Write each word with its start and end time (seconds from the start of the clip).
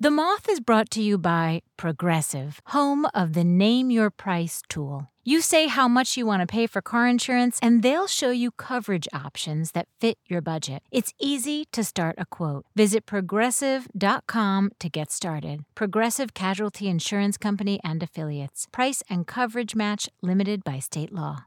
The 0.00 0.12
Moth 0.12 0.48
is 0.48 0.60
brought 0.60 0.90
to 0.90 1.02
you 1.02 1.18
by 1.18 1.62
Progressive, 1.76 2.60
home 2.66 3.08
of 3.14 3.32
the 3.32 3.42
Name 3.42 3.90
Your 3.90 4.10
Price 4.10 4.62
tool. 4.68 5.10
You 5.24 5.40
say 5.40 5.66
how 5.66 5.88
much 5.88 6.16
you 6.16 6.24
want 6.24 6.40
to 6.40 6.46
pay 6.46 6.68
for 6.68 6.80
car 6.80 7.08
insurance, 7.08 7.58
and 7.60 7.82
they'll 7.82 8.06
show 8.06 8.30
you 8.30 8.52
coverage 8.52 9.08
options 9.12 9.72
that 9.72 9.88
fit 9.98 10.16
your 10.28 10.40
budget. 10.40 10.84
It's 10.92 11.12
easy 11.18 11.64
to 11.72 11.82
start 11.82 12.14
a 12.16 12.26
quote. 12.26 12.64
Visit 12.76 13.06
progressive.com 13.06 14.70
to 14.78 14.88
get 14.88 15.10
started. 15.10 15.64
Progressive 15.74 16.32
Casualty 16.32 16.86
Insurance 16.86 17.36
Company 17.36 17.80
and 17.82 18.00
Affiliates. 18.00 18.68
Price 18.70 19.02
and 19.10 19.26
coverage 19.26 19.74
match 19.74 20.08
limited 20.22 20.62
by 20.62 20.78
state 20.78 21.12
law. 21.12 21.46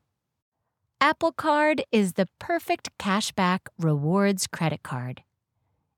Apple 0.99 1.31
Card 1.31 1.83
is 1.89 2.13
the 2.13 2.27
perfect 2.37 2.89
cashback 2.99 3.59
rewards 3.79 4.45
credit 4.45 4.83
card 4.83 5.23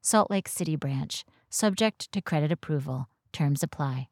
Salt 0.00 0.30
Lake 0.30 0.48
City 0.48 0.76
branch, 0.76 1.24
subject 1.50 2.10
to 2.12 2.22
credit 2.22 2.52
approval. 2.52 3.08
Terms 3.32 3.62
apply. 3.62 4.08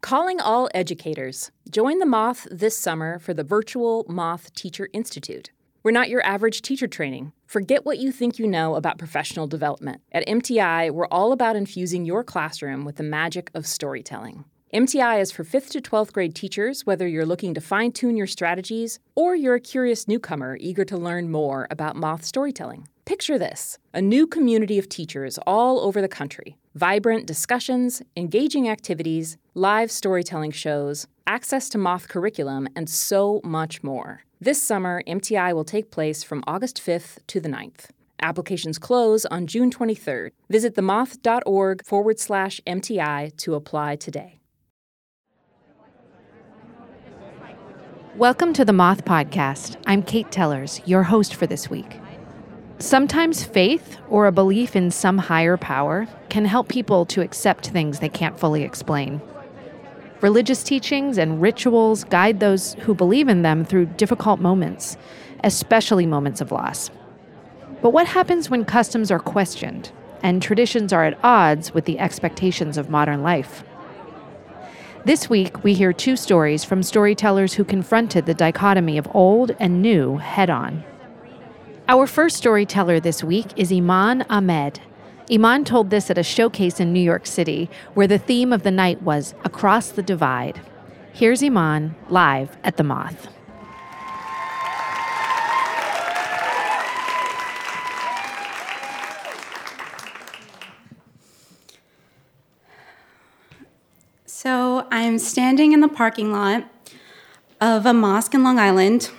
Calling 0.00 0.40
all 0.40 0.68
educators. 0.74 1.50
Join 1.70 1.98
the 1.98 2.06
Moth 2.06 2.46
this 2.50 2.76
summer 2.76 3.18
for 3.18 3.32
the 3.32 3.42
virtual 3.42 4.04
Moth 4.08 4.52
Teacher 4.54 4.88
Institute. 4.92 5.50
We're 5.82 5.90
not 5.90 6.08
your 6.08 6.24
average 6.24 6.62
teacher 6.62 6.86
training. 6.86 7.32
Forget 7.46 7.84
what 7.84 7.98
you 7.98 8.10
think 8.10 8.38
you 8.38 8.46
know 8.46 8.74
about 8.74 8.98
professional 8.98 9.46
development. 9.46 10.00
At 10.12 10.26
MTI, 10.26 10.90
we're 10.90 11.06
all 11.08 11.32
about 11.32 11.56
infusing 11.56 12.04
your 12.04 12.24
classroom 12.24 12.84
with 12.84 12.96
the 12.96 13.02
magic 13.02 13.50
of 13.54 13.66
storytelling. 13.66 14.44
MTI 14.72 15.20
is 15.20 15.30
for 15.30 15.44
5th 15.44 15.70
to 15.70 15.80
12th 15.80 16.12
grade 16.12 16.34
teachers, 16.34 16.84
whether 16.84 17.06
you're 17.06 17.26
looking 17.26 17.54
to 17.54 17.60
fine 17.60 17.92
tune 17.92 18.16
your 18.16 18.26
strategies 18.26 18.98
or 19.14 19.36
you're 19.36 19.54
a 19.54 19.60
curious 19.60 20.08
newcomer 20.08 20.56
eager 20.58 20.84
to 20.84 20.96
learn 20.96 21.30
more 21.30 21.66
about 21.70 21.96
moth 21.96 22.24
storytelling. 22.24 22.88
Picture 23.06 23.38
this 23.38 23.76
a 23.92 24.00
new 24.00 24.26
community 24.26 24.78
of 24.78 24.88
teachers 24.88 25.38
all 25.46 25.78
over 25.80 26.00
the 26.00 26.08
country. 26.08 26.56
Vibrant 26.74 27.26
discussions, 27.26 28.00
engaging 28.16 28.66
activities, 28.66 29.36
live 29.52 29.90
storytelling 29.90 30.50
shows, 30.50 31.06
access 31.26 31.68
to 31.68 31.76
Moth 31.76 32.08
curriculum, 32.08 32.66
and 32.74 32.88
so 32.88 33.42
much 33.44 33.82
more. 33.82 34.22
This 34.40 34.62
summer, 34.62 35.02
MTI 35.06 35.52
will 35.52 35.64
take 35.64 35.90
place 35.90 36.22
from 36.22 36.42
August 36.46 36.78
5th 36.78 37.18
to 37.26 37.40
the 37.40 37.48
9th. 37.48 37.90
Applications 38.22 38.78
close 38.78 39.26
on 39.26 39.46
June 39.46 39.70
23rd. 39.70 40.30
Visit 40.48 40.74
themoth.org 40.74 41.84
forward 41.84 42.18
slash 42.18 42.58
MTI 42.66 43.36
to 43.36 43.54
apply 43.54 43.96
today. 43.96 44.40
Welcome 48.16 48.54
to 48.54 48.64
the 48.64 48.72
Moth 48.72 49.04
Podcast. 49.04 49.76
I'm 49.86 50.02
Kate 50.02 50.30
Tellers, 50.30 50.80
your 50.86 51.02
host 51.02 51.34
for 51.34 51.46
this 51.46 51.68
week. 51.68 51.98
Sometimes 52.78 53.44
faith 53.44 53.98
or 54.08 54.26
a 54.26 54.32
belief 54.32 54.74
in 54.74 54.90
some 54.90 55.18
higher 55.18 55.56
power 55.56 56.08
can 56.28 56.44
help 56.44 56.68
people 56.68 57.06
to 57.06 57.20
accept 57.20 57.68
things 57.68 58.00
they 58.00 58.08
can't 58.08 58.38
fully 58.38 58.62
explain. 58.62 59.22
Religious 60.20 60.62
teachings 60.64 61.16
and 61.16 61.40
rituals 61.40 62.04
guide 62.04 62.40
those 62.40 62.74
who 62.80 62.94
believe 62.94 63.28
in 63.28 63.42
them 63.42 63.64
through 63.64 63.86
difficult 63.86 64.40
moments, 64.40 64.96
especially 65.44 66.04
moments 66.04 66.40
of 66.40 66.50
loss. 66.50 66.90
But 67.80 67.90
what 67.90 68.08
happens 68.08 68.50
when 68.50 68.64
customs 68.64 69.10
are 69.10 69.20
questioned 69.20 69.92
and 70.22 70.42
traditions 70.42 70.92
are 70.92 71.04
at 71.04 71.18
odds 71.22 71.72
with 71.74 71.84
the 71.84 71.98
expectations 71.98 72.76
of 72.76 72.90
modern 72.90 73.22
life? 73.22 73.62
This 75.04 75.28
week, 75.28 75.62
we 75.62 75.74
hear 75.74 75.92
two 75.92 76.16
stories 76.16 76.64
from 76.64 76.82
storytellers 76.82 77.54
who 77.54 77.64
confronted 77.64 78.26
the 78.26 78.34
dichotomy 78.34 78.98
of 78.98 79.08
old 79.14 79.54
and 79.60 79.82
new 79.82 80.16
head 80.16 80.48
on. 80.48 80.82
Our 81.86 82.06
first 82.06 82.38
storyteller 82.38 82.98
this 82.98 83.22
week 83.22 83.48
is 83.56 83.70
Iman 83.70 84.24
Ahmed. 84.30 84.80
Iman 85.30 85.66
told 85.66 85.90
this 85.90 86.10
at 86.10 86.16
a 86.16 86.22
showcase 86.22 86.80
in 86.80 86.94
New 86.94 87.00
York 87.00 87.26
City 87.26 87.68
where 87.92 88.06
the 88.06 88.18
theme 88.18 88.54
of 88.54 88.62
the 88.62 88.70
night 88.70 89.02
was 89.02 89.34
Across 89.44 89.90
the 89.90 90.02
Divide. 90.02 90.62
Here's 91.12 91.42
Iman 91.42 91.94
live 92.08 92.56
at 92.64 92.78
the 92.78 92.84
Moth. 92.84 93.28
So 104.24 104.86
I'm 104.90 105.18
standing 105.18 105.72
in 105.72 105.80
the 105.80 105.88
parking 105.88 106.32
lot 106.32 106.64
of 107.60 107.84
a 107.84 107.92
mosque 107.92 108.32
in 108.32 108.42
Long 108.42 108.58
Island, 108.58 109.10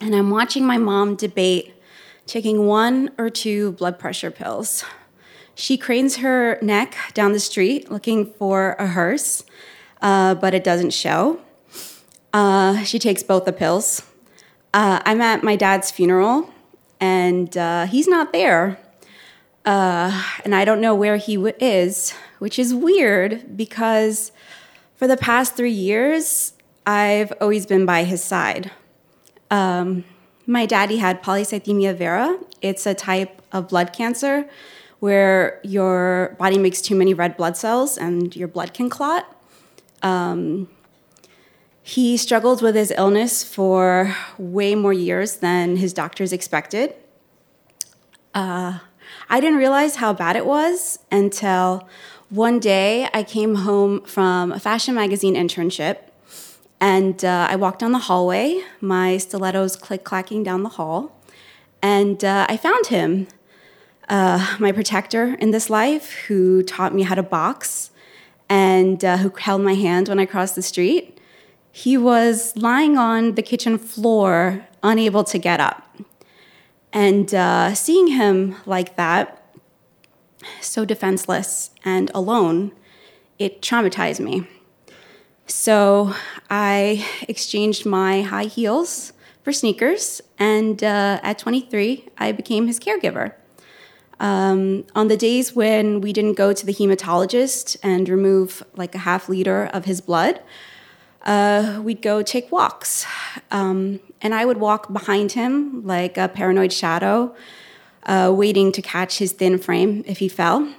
and 0.00 0.12
I'm 0.12 0.30
watching 0.30 0.66
my 0.66 0.76
mom 0.76 1.14
debate 1.14 1.73
taking 2.26 2.66
one 2.66 3.10
or 3.18 3.30
two 3.30 3.72
blood 3.72 3.98
pressure 3.98 4.30
pills. 4.30 4.84
She 5.54 5.76
cranes 5.76 6.16
her 6.16 6.58
neck 6.62 6.96
down 7.14 7.32
the 7.32 7.40
street 7.40 7.90
looking 7.90 8.26
for 8.26 8.74
a 8.78 8.88
hearse, 8.88 9.44
uh, 10.02 10.34
but 10.34 10.54
it 10.54 10.64
doesn't 10.64 10.92
show. 10.92 11.40
Uh, 12.32 12.82
she 12.82 12.98
takes 12.98 13.22
both 13.22 13.44
the 13.44 13.52
pills. 13.52 14.02
Uh, 14.72 15.00
I'm 15.04 15.20
at 15.20 15.44
my 15.44 15.54
dad's 15.54 15.92
funeral, 15.92 16.50
and 16.98 17.56
uh, 17.56 17.86
he's 17.86 18.08
not 18.08 18.32
there. 18.32 18.80
Uh, 19.64 20.22
and 20.44 20.54
I 20.54 20.64
don't 20.64 20.80
know 20.80 20.94
where 20.94 21.16
he 21.16 21.36
w- 21.36 21.54
is, 21.60 22.12
which 22.38 22.58
is 22.58 22.74
weird 22.74 23.56
because 23.56 24.32
for 24.96 25.06
the 25.06 25.16
past 25.16 25.56
three 25.56 25.70
years, 25.70 26.54
I've 26.86 27.32
always 27.40 27.64
been 27.64 27.86
by 27.86 28.04
his 28.04 28.22
side. 28.22 28.70
Um, 29.50 30.04
my 30.46 30.66
daddy 30.66 30.98
had 30.98 31.22
polycythemia 31.22 31.96
vera. 31.96 32.38
It's 32.60 32.86
a 32.86 32.94
type 32.94 33.42
of 33.52 33.68
blood 33.68 33.92
cancer 33.92 34.48
where 35.00 35.60
your 35.62 36.34
body 36.38 36.58
makes 36.58 36.80
too 36.80 36.94
many 36.94 37.14
red 37.14 37.36
blood 37.36 37.56
cells 37.56 37.98
and 37.98 38.34
your 38.34 38.48
blood 38.48 38.72
can 38.72 38.88
clot. 38.88 39.30
Um, 40.02 40.68
he 41.82 42.16
struggled 42.16 42.62
with 42.62 42.74
his 42.74 42.90
illness 42.96 43.44
for 43.44 44.14
way 44.38 44.74
more 44.74 44.92
years 44.92 45.36
than 45.36 45.76
his 45.76 45.92
doctors 45.92 46.32
expected. 46.32 46.94
Uh, 48.34 48.78
I 49.28 49.40
didn't 49.40 49.58
realize 49.58 49.96
how 49.96 50.12
bad 50.12 50.36
it 50.36 50.46
was 50.46 50.98
until 51.12 51.86
one 52.30 52.58
day 52.58 53.08
I 53.12 53.22
came 53.22 53.56
home 53.56 54.00
from 54.02 54.52
a 54.52 54.58
fashion 54.58 54.94
magazine 54.94 55.34
internship 55.34 55.98
and 56.84 57.24
uh, 57.24 57.46
I 57.48 57.56
walked 57.56 57.78
down 57.78 57.92
the 57.92 57.98
hallway, 58.10 58.62
my 58.78 59.16
stilettos 59.16 59.74
click 59.74 60.04
clacking 60.04 60.42
down 60.42 60.64
the 60.64 60.68
hall, 60.68 61.18
and 61.80 62.22
uh, 62.22 62.44
I 62.46 62.58
found 62.58 62.88
him, 62.88 63.26
uh, 64.10 64.56
my 64.58 64.70
protector 64.70 65.34
in 65.40 65.50
this 65.50 65.70
life, 65.70 66.12
who 66.26 66.62
taught 66.62 66.94
me 66.94 67.04
how 67.04 67.14
to 67.14 67.22
box 67.22 67.90
and 68.50 69.02
uh, 69.02 69.16
who 69.16 69.30
held 69.30 69.62
my 69.62 69.72
hand 69.72 70.10
when 70.10 70.18
I 70.18 70.26
crossed 70.26 70.56
the 70.56 70.62
street. 70.62 71.18
He 71.72 71.96
was 71.96 72.54
lying 72.54 72.98
on 72.98 73.34
the 73.34 73.42
kitchen 73.42 73.78
floor, 73.78 74.66
unable 74.82 75.24
to 75.24 75.38
get 75.38 75.60
up. 75.60 75.88
And 76.92 77.34
uh, 77.34 77.72
seeing 77.72 78.08
him 78.08 78.56
like 78.66 78.96
that, 78.96 79.42
so 80.60 80.84
defenseless 80.84 81.70
and 81.82 82.10
alone, 82.14 82.72
it 83.38 83.62
traumatized 83.62 84.20
me. 84.20 84.46
So 85.46 86.14
I 86.48 87.06
exchanged 87.28 87.84
my 87.84 88.22
high 88.22 88.44
heels 88.44 89.12
for 89.42 89.52
sneakers, 89.52 90.22
and 90.38 90.82
uh, 90.82 91.20
at 91.22 91.38
23, 91.38 92.08
I 92.16 92.32
became 92.32 92.66
his 92.66 92.80
caregiver. 92.80 93.34
Um, 94.20 94.86
on 94.94 95.08
the 95.08 95.16
days 95.16 95.54
when 95.54 96.00
we 96.00 96.12
didn't 96.12 96.34
go 96.34 96.52
to 96.52 96.64
the 96.64 96.72
hematologist 96.72 97.76
and 97.82 98.08
remove 98.08 98.62
like 98.74 98.94
a 98.94 98.98
half 98.98 99.28
liter 99.28 99.66
of 99.66 99.84
his 99.84 100.00
blood, 100.00 100.40
uh, 101.24 101.80
we'd 101.82 102.00
go 102.00 102.22
take 102.22 102.50
walks. 102.50 103.06
Um, 103.50 104.00
and 104.22 104.34
I 104.34 104.44
would 104.44 104.58
walk 104.58 104.92
behind 104.92 105.32
him 105.32 105.84
like 105.84 106.16
a 106.16 106.28
paranoid 106.28 106.72
shadow, 106.72 107.34
uh, 108.04 108.32
waiting 108.34 108.72
to 108.72 108.80
catch 108.80 109.18
his 109.18 109.32
thin 109.32 109.58
frame 109.58 110.04
if 110.06 110.18
he 110.18 110.28
fell. 110.28 110.72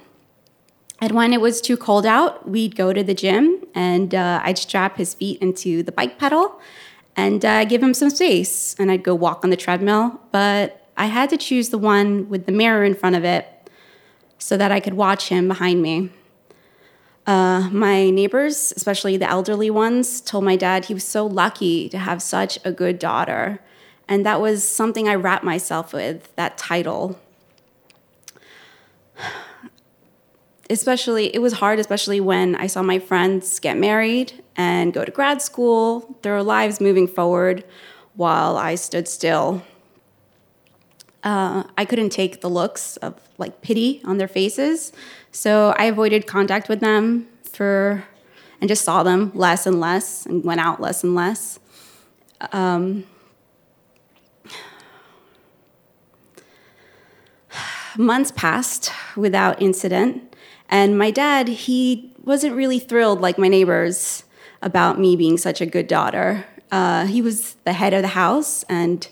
And 1.00 1.12
when 1.12 1.32
it 1.32 1.40
was 1.40 1.60
too 1.60 1.76
cold 1.76 2.06
out, 2.06 2.48
we'd 2.48 2.74
go 2.74 2.92
to 2.92 3.02
the 3.02 3.14
gym 3.14 3.64
and 3.74 4.14
uh, 4.14 4.40
I'd 4.42 4.58
strap 4.58 4.96
his 4.96 5.14
feet 5.14 5.40
into 5.42 5.82
the 5.82 5.92
bike 5.92 6.18
pedal 6.18 6.60
and 7.14 7.44
uh, 7.44 7.64
give 7.64 7.82
him 7.82 7.92
some 7.92 8.10
space. 8.10 8.74
And 8.78 8.90
I'd 8.90 9.02
go 9.02 9.14
walk 9.14 9.44
on 9.44 9.50
the 9.50 9.56
treadmill. 9.56 10.20
But 10.32 10.86
I 10.96 11.06
had 11.06 11.28
to 11.30 11.36
choose 11.36 11.68
the 11.68 11.78
one 11.78 12.28
with 12.28 12.46
the 12.46 12.52
mirror 12.52 12.84
in 12.84 12.94
front 12.94 13.16
of 13.16 13.24
it 13.24 13.46
so 14.38 14.56
that 14.56 14.72
I 14.72 14.80
could 14.80 14.94
watch 14.94 15.28
him 15.28 15.48
behind 15.48 15.82
me. 15.82 16.10
Uh, 17.26 17.68
my 17.72 18.08
neighbors, 18.08 18.72
especially 18.76 19.16
the 19.16 19.28
elderly 19.28 19.68
ones, 19.68 20.20
told 20.20 20.44
my 20.44 20.56
dad 20.56 20.84
he 20.84 20.94
was 20.94 21.04
so 21.04 21.26
lucky 21.26 21.88
to 21.88 21.98
have 21.98 22.22
such 22.22 22.58
a 22.64 22.70
good 22.70 22.98
daughter. 22.98 23.60
And 24.08 24.24
that 24.24 24.40
was 24.40 24.66
something 24.66 25.08
I 25.08 25.16
wrapped 25.16 25.42
myself 25.42 25.92
with, 25.92 26.34
that 26.36 26.56
title. 26.56 27.18
Especially, 30.68 31.32
it 31.34 31.38
was 31.38 31.54
hard, 31.54 31.78
especially 31.78 32.18
when 32.20 32.56
I 32.56 32.66
saw 32.66 32.82
my 32.82 32.98
friends 32.98 33.60
get 33.60 33.76
married 33.76 34.42
and 34.56 34.92
go 34.92 35.04
to 35.04 35.12
grad 35.12 35.40
school, 35.40 36.16
their 36.22 36.42
lives 36.42 36.80
moving 36.80 37.06
forward 37.06 37.64
while 38.14 38.56
I 38.56 38.74
stood 38.74 39.06
still. 39.06 39.62
Uh, 41.22 41.64
I 41.78 41.84
couldn't 41.84 42.10
take 42.10 42.40
the 42.40 42.50
looks 42.50 42.96
of 42.98 43.14
like 43.38 43.60
pity 43.60 44.00
on 44.04 44.18
their 44.18 44.28
faces, 44.28 44.92
so 45.30 45.74
I 45.78 45.84
avoided 45.84 46.26
contact 46.26 46.68
with 46.68 46.80
them 46.80 47.28
for, 47.44 48.04
and 48.60 48.68
just 48.68 48.84
saw 48.84 49.02
them 49.02 49.30
less 49.34 49.66
and 49.66 49.80
less, 49.80 50.26
and 50.26 50.42
went 50.44 50.60
out 50.60 50.80
less 50.80 51.04
and 51.04 51.14
less. 51.14 51.60
Um, 52.52 53.04
months 57.96 58.32
passed 58.34 58.90
without 59.16 59.60
incident, 59.62 60.35
and 60.68 60.98
my 60.98 61.10
dad 61.10 61.48
he 61.48 62.12
wasn't 62.24 62.54
really 62.54 62.78
thrilled 62.78 63.20
like 63.20 63.38
my 63.38 63.48
neighbors 63.48 64.24
about 64.62 64.98
me 64.98 65.16
being 65.16 65.38
such 65.38 65.60
a 65.60 65.66
good 65.66 65.86
daughter. 65.86 66.44
Uh, 66.70 67.06
he 67.06 67.22
was 67.22 67.54
the 67.64 67.72
head 67.72 67.94
of 67.94 68.02
the 68.02 68.08
house, 68.08 68.64
and 68.64 69.08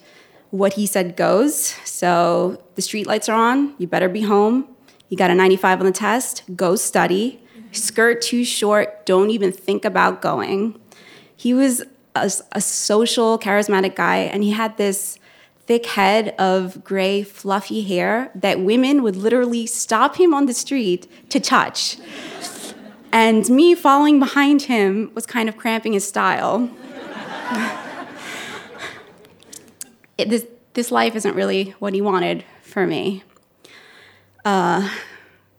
what 0.51 0.75
he 0.75 0.87
said 0.87 1.17
goes. 1.17 1.75
So 1.85 2.63
the 2.75 2.83
street 2.83 3.07
lights 3.07 3.29
are 3.29 3.37
on. 3.37 3.75
You 3.79 3.87
better 3.87 4.09
be 4.09 4.23
home. 4.23 4.69
You 5.09 5.17
got 5.17 5.31
a 5.31 5.35
95 5.35 5.81
on 5.81 5.87
the 5.87 5.93
test. 5.93 6.43
Go 6.57 6.77
study. 6.77 7.41
Skirt 7.73 8.23
too 8.23 8.45
short. 8.45 9.07
Don't 9.07 9.31
even 9.31 9.53
think 9.53 9.85
about 9.85 10.23
going. 10.23 10.79
He 11.37 11.55
was 11.55 11.83
a, 12.15 12.31
a 12.53 12.61
social, 12.61 13.39
charismatic 13.39 13.97
guy, 13.97 14.19
and 14.19 14.43
he 14.43 14.53
had 14.53 14.77
this 14.77 15.19
thick 15.67 15.87
head 15.87 16.35
of 16.39 16.85
gray, 16.85 17.23
fluffy 17.23 17.83
hair 17.83 18.31
that 18.35 18.61
women 18.61 19.03
would 19.03 19.17
literally 19.17 19.67
stop 19.67 20.17
him 20.17 20.35
on 20.35 20.47
the 20.47 20.55
street 20.55 21.11
to 21.31 21.41
touch. 21.41 21.97
And 23.13 23.49
me 23.49 23.75
following 23.75 24.19
behind 24.19 24.63
him 24.63 25.11
was 25.15 25.25
kind 25.25 25.49
of 25.49 25.57
cramping 25.57 25.93
his 25.93 26.07
style. 26.07 26.69
it, 30.19 30.29
this, 30.29 30.47
this 30.75 30.91
life 30.91 31.15
isn't 31.15 31.35
really 31.35 31.71
what 31.79 31.95
he 31.95 32.01
wanted 32.01 32.45
for 32.63 32.87
me. 32.87 33.23
Uh, 34.45 34.91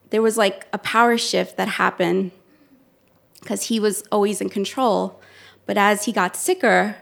there 0.09 0.21
was 0.21 0.37
like 0.37 0.67
a 0.71 0.77
power 0.77 1.17
shift 1.17 1.57
that 1.57 1.67
happened 1.67 2.31
because 3.39 3.63
he 3.63 3.79
was 3.79 4.03
always 4.11 4.41
in 4.41 4.49
control. 4.49 5.21
But 5.65 5.77
as 5.77 6.05
he 6.05 6.11
got 6.11 6.35
sicker, 6.35 6.97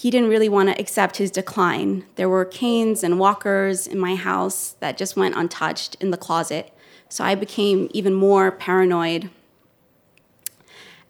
he 0.00 0.10
didn't 0.10 0.30
really 0.30 0.48
want 0.48 0.68
to 0.68 0.80
accept 0.80 1.18
his 1.18 1.30
decline. 1.30 2.04
There 2.16 2.28
were 2.28 2.44
canes 2.44 3.04
and 3.04 3.18
walkers 3.18 3.86
in 3.86 3.98
my 3.98 4.14
house 4.14 4.76
that 4.80 4.96
just 4.96 5.16
went 5.16 5.36
untouched 5.36 5.96
in 5.96 6.10
the 6.10 6.16
closet. 6.16 6.72
So 7.08 7.24
I 7.24 7.34
became 7.34 7.88
even 7.92 8.14
more 8.14 8.50
paranoid 8.50 9.30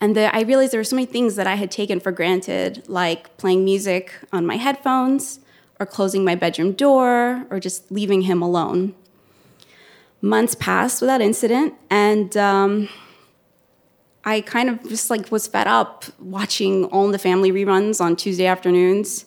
and 0.01 0.17
the, 0.17 0.35
I 0.35 0.41
realized 0.41 0.73
there 0.73 0.81
were 0.81 0.85
so 0.85 0.97
many 0.97 1.07
things 1.07 1.37
that 1.37 1.47
I 1.47 1.57
had 1.57 1.71
taken 1.71 2.01
for 2.01 2.11
granted, 2.11 2.83
like 2.89 3.37
playing 3.37 3.65
music 3.65 4.15
on 4.33 4.47
my 4.47 4.57
headphones, 4.57 5.41
or 5.79 5.85
closing 5.87 6.25
my 6.25 6.35
bedroom 6.35 6.73
door, 6.73 7.47
or 7.51 7.61
just 7.61 7.91
leaving 7.93 8.23
him 8.23 8.41
alone. 8.41 8.95
Months 10.23 10.55
passed 10.55 11.01
without 11.03 11.21
incident, 11.21 11.75
and 11.91 12.35
um, 12.37 12.89
I 14.25 14.43
kind 14.43 14.69
of 14.69 14.87
just 14.89 15.09
like 15.09 15.31
was 15.31 15.47
fed 15.47 15.67
up 15.67 16.05
watching 16.19 16.85
All 16.87 17.07
in 17.07 17.13
the 17.13 17.19
Family 17.19 17.53
reruns 17.53 18.01
on 18.01 18.17
Tuesday 18.17 18.47
afternoons. 18.47 19.25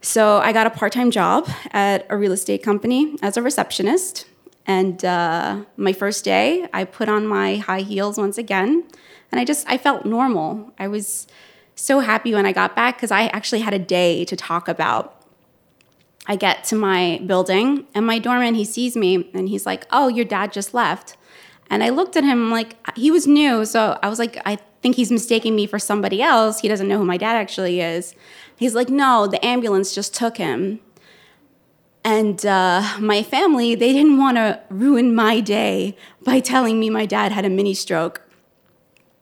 So 0.00 0.38
I 0.38 0.52
got 0.52 0.66
a 0.66 0.70
part-time 0.70 1.10
job 1.10 1.48
at 1.72 2.06
a 2.08 2.16
real 2.16 2.32
estate 2.32 2.62
company 2.62 3.16
as 3.22 3.36
a 3.36 3.42
receptionist. 3.42 4.26
And 4.66 5.02
uh, 5.04 5.64
my 5.76 5.92
first 5.92 6.24
day, 6.24 6.68
I 6.74 6.84
put 6.84 7.08
on 7.08 7.26
my 7.26 7.56
high 7.56 7.80
heels 7.80 8.18
once 8.18 8.36
again 8.36 8.84
and 9.32 9.40
I 9.40 9.44
just, 9.44 9.66
I 9.68 9.78
felt 9.78 10.04
normal. 10.04 10.72
I 10.78 10.88
was 10.88 11.26
so 11.74 12.00
happy 12.00 12.34
when 12.34 12.44
I 12.44 12.52
got 12.52 12.76
back 12.76 12.96
because 12.96 13.10
I 13.10 13.26
actually 13.28 13.60
had 13.60 13.72
a 13.72 13.78
day 13.78 14.24
to 14.26 14.36
talk 14.36 14.68
about. 14.68 15.14
I 16.26 16.36
get 16.36 16.64
to 16.64 16.76
my 16.76 17.22
building 17.24 17.86
and 17.94 18.06
my 18.06 18.18
doorman, 18.18 18.54
he 18.54 18.64
sees 18.64 18.94
me 18.94 19.30
and 19.32 19.48
he's 19.48 19.64
like, 19.64 19.86
Oh, 19.90 20.08
your 20.08 20.26
dad 20.26 20.52
just 20.52 20.74
left. 20.74 21.16
And 21.70 21.84
I 21.84 21.90
looked 21.90 22.16
at 22.16 22.24
him 22.24 22.50
like 22.50 22.76
he 22.96 23.10
was 23.10 23.26
new. 23.26 23.64
So 23.64 23.98
I 24.02 24.08
was 24.08 24.18
like, 24.18 24.40
I 24.46 24.56
think 24.82 24.96
he's 24.96 25.10
mistaking 25.10 25.54
me 25.54 25.66
for 25.66 25.78
somebody 25.78 26.22
else. 26.22 26.60
He 26.60 26.68
doesn't 26.68 26.88
know 26.88 26.98
who 26.98 27.04
my 27.04 27.16
dad 27.16 27.36
actually 27.36 27.80
is. 27.80 28.14
He's 28.56 28.74
like, 28.74 28.88
No, 28.88 29.26
the 29.26 29.44
ambulance 29.44 29.94
just 29.94 30.14
took 30.14 30.36
him. 30.36 30.80
And 32.04 32.44
uh, 32.46 32.96
my 33.00 33.22
family, 33.22 33.74
they 33.74 33.92
didn't 33.92 34.18
want 34.18 34.36
to 34.36 34.60
ruin 34.70 35.14
my 35.14 35.40
day 35.40 35.96
by 36.22 36.40
telling 36.40 36.80
me 36.80 36.88
my 36.88 37.04
dad 37.04 37.32
had 37.32 37.44
a 37.44 37.50
mini 37.50 37.74
stroke 37.74 38.22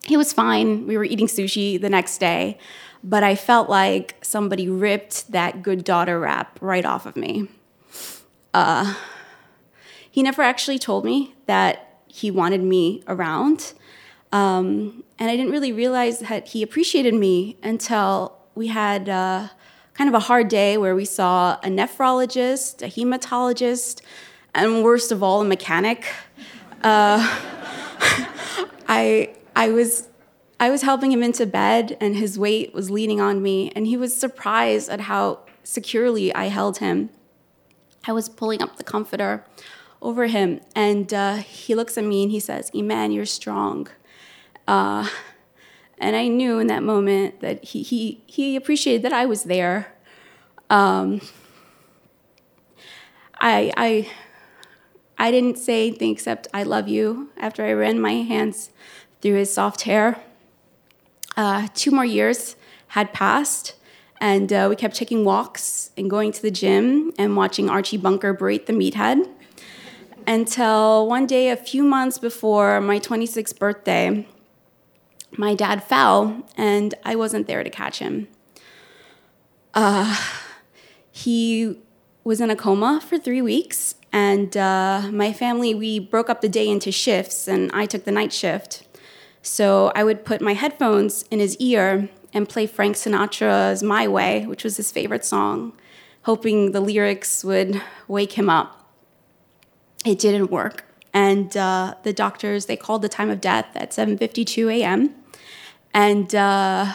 he 0.07 0.15
was 0.15 0.31
fine. 0.31 0.87
We 0.87 0.97
were 0.97 1.03
eating 1.03 1.27
sushi 1.27 1.79
the 1.79 1.89
next 1.89 2.17
day, 2.19 2.57
but 3.03 3.23
I 3.23 3.35
felt 3.35 3.69
like 3.69 4.15
somebody 4.21 4.69
ripped 4.69 5.31
that 5.33 5.61
good 5.61 5.83
daughter 5.83 6.17
rap 6.17 6.57
right 6.61 6.85
off 6.85 7.05
of 7.05 7.17
me. 7.17 7.49
Uh, 8.53 8.95
he 10.09 10.23
never 10.23 10.41
actually 10.41 10.79
told 10.79 11.03
me 11.03 11.35
that 11.45 11.86
he 12.17 12.31
wanted 12.31 12.63
me 12.63 13.03
around. 13.07 13.73
Um, 14.31 15.03
and 15.19 15.29
I 15.29 15.35
didn't 15.35 15.51
really 15.51 15.71
realize 15.71 16.19
that 16.19 16.47
he 16.47 16.63
appreciated 16.63 17.13
me 17.13 17.57
until 17.61 18.35
we 18.55 18.67
had 18.67 19.07
uh, 19.07 19.49
kind 19.93 20.07
of 20.07 20.15
a 20.15 20.19
hard 20.21 20.47
day 20.47 20.77
where 20.77 20.95
we 20.95 21.05
saw 21.05 21.59
a 21.63 21.67
nephrologist, 21.67 22.81
a 22.81 22.89
hematologist, 22.89 24.01
and 24.55 24.83
worst 24.83 25.11
of 25.11 25.21
all, 25.21 25.41
a 25.41 25.45
mechanic. 25.45 26.07
Uh, 26.83 27.21
I 28.87 29.35
I 29.55 29.69
was 29.69 30.07
I 30.59 30.71
was 30.71 30.81
helping 30.81 31.11
him 31.11 31.21
into 31.21 31.45
bed 31.45 31.97
and 32.01 32.15
his 32.15 32.39
weight 32.39 32.73
was 32.73 32.89
leaning 32.89 33.21
on 33.21 33.43
me 33.43 33.71
and 33.75 33.85
he 33.85 33.95
was 33.95 34.15
surprised 34.15 34.89
at 34.89 35.01
how 35.01 35.41
securely 35.63 36.33
I 36.33 36.45
held 36.45 36.79
him. 36.79 37.11
I 38.07 38.11
was 38.11 38.27
pulling 38.27 38.63
up 38.63 38.77
the 38.77 38.83
comforter 38.83 39.45
over 40.01 40.27
him 40.27 40.61
and 40.75 41.13
uh, 41.13 41.35
he 41.37 41.75
looks 41.75 41.97
at 41.97 42.03
me 42.03 42.23
and 42.23 42.31
he 42.31 42.39
says, 42.39 42.71
Iman, 42.75 43.11
you're 43.11 43.25
strong. 43.25 43.87
Uh, 44.67 45.07
and 45.97 46.15
I 46.15 46.27
knew 46.27 46.59
in 46.59 46.67
that 46.67 46.83
moment 46.83 47.41
that 47.41 47.63
he, 47.63 47.81
he, 47.81 48.21
he 48.25 48.55
appreciated 48.55 49.01
that 49.03 49.13
I 49.13 49.25
was 49.25 49.43
there. 49.43 49.93
Um, 50.69 51.21
I, 53.39 53.71
I, 53.77 54.09
I 55.17 55.31
didn't 55.31 55.57
say 55.57 55.87
anything 55.87 56.11
except 56.11 56.47
I 56.53 56.63
love 56.63 56.87
you 56.87 57.29
after 57.37 57.65
I 57.65 57.73
ran 57.73 57.99
my 57.99 58.13
hands 58.13 58.69
through 59.21 59.35
his 59.35 59.53
soft 59.53 59.81
hair. 59.83 60.21
Uh, 61.35 61.67
two 61.73 61.91
more 61.91 62.05
years 62.05 62.55
had 62.89 63.13
passed, 63.13 63.75
and 64.19 64.51
uh, 64.51 64.67
we 64.69 64.75
kept 64.75 64.95
taking 64.95 65.23
walks 65.23 65.91
and 65.97 66.09
going 66.09 66.31
to 66.31 66.41
the 66.41 66.51
gym 66.51 67.11
and 67.17 67.35
watching 67.35 67.69
Archie 67.69 67.97
Bunker 67.97 68.33
berate 68.33 68.65
the 68.65 68.73
meathead. 68.73 69.27
Until 70.27 71.07
one 71.07 71.25
day, 71.25 71.49
a 71.49 71.55
few 71.55 71.83
months 71.83 72.19
before 72.19 72.81
my 72.81 72.99
26th 72.99 73.57
birthday, 73.57 74.27
my 75.37 75.55
dad 75.55 75.81
fell, 75.81 76.43
and 76.57 76.93
I 77.05 77.15
wasn't 77.15 77.47
there 77.47 77.63
to 77.63 77.69
catch 77.69 77.99
him. 77.99 78.27
Uh, 79.73 80.17
he 81.09 81.79
was 82.25 82.41
in 82.41 82.49
a 82.49 82.57
coma 82.57 82.99
for 82.99 83.17
three 83.17 83.41
weeks, 83.41 83.95
and 84.11 84.57
uh, 84.57 85.09
my 85.13 85.31
family, 85.31 85.73
we 85.73 85.97
broke 85.97 86.29
up 86.29 86.41
the 86.41 86.49
day 86.49 86.67
into 86.67 86.91
shifts, 86.91 87.47
and 87.47 87.71
I 87.73 87.85
took 87.85 88.03
the 88.03 88.11
night 88.11 88.33
shift. 88.33 88.85
So 89.41 89.93
I 89.95 90.03
would 90.03 90.25
put 90.25 90.41
my 90.41 90.55
headphones 90.55 91.23
in 91.31 91.39
his 91.39 91.55
ear 91.55 92.09
and 92.33 92.49
play 92.49 92.67
Frank 92.67 92.97
Sinatra's 92.97 93.81
My 93.81 94.09
Way, 94.09 94.45
which 94.45 94.65
was 94.65 94.75
his 94.75 94.91
favorite 94.91 95.23
song, 95.23 95.71
hoping 96.23 96.73
the 96.73 96.81
lyrics 96.81 97.45
would 97.45 97.81
wake 98.09 98.33
him 98.33 98.49
up. 98.49 98.76
It 100.07 100.19
didn't 100.19 100.49
work. 100.51 100.85
And 101.13 101.55
uh, 101.57 101.95
the 102.03 102.13
doctors, 102.13 102.67
they 102.67 102.77
called 102.77 103.01
the 103.01 103.09
time 103.09 103.29
of 103.29 103.41
death 103.41 103.67
at 103.75 103.91
7.52 103.91 104.73
a.m. 104.79 105.13
And 105.93 106.33
uh, 106.33 106.93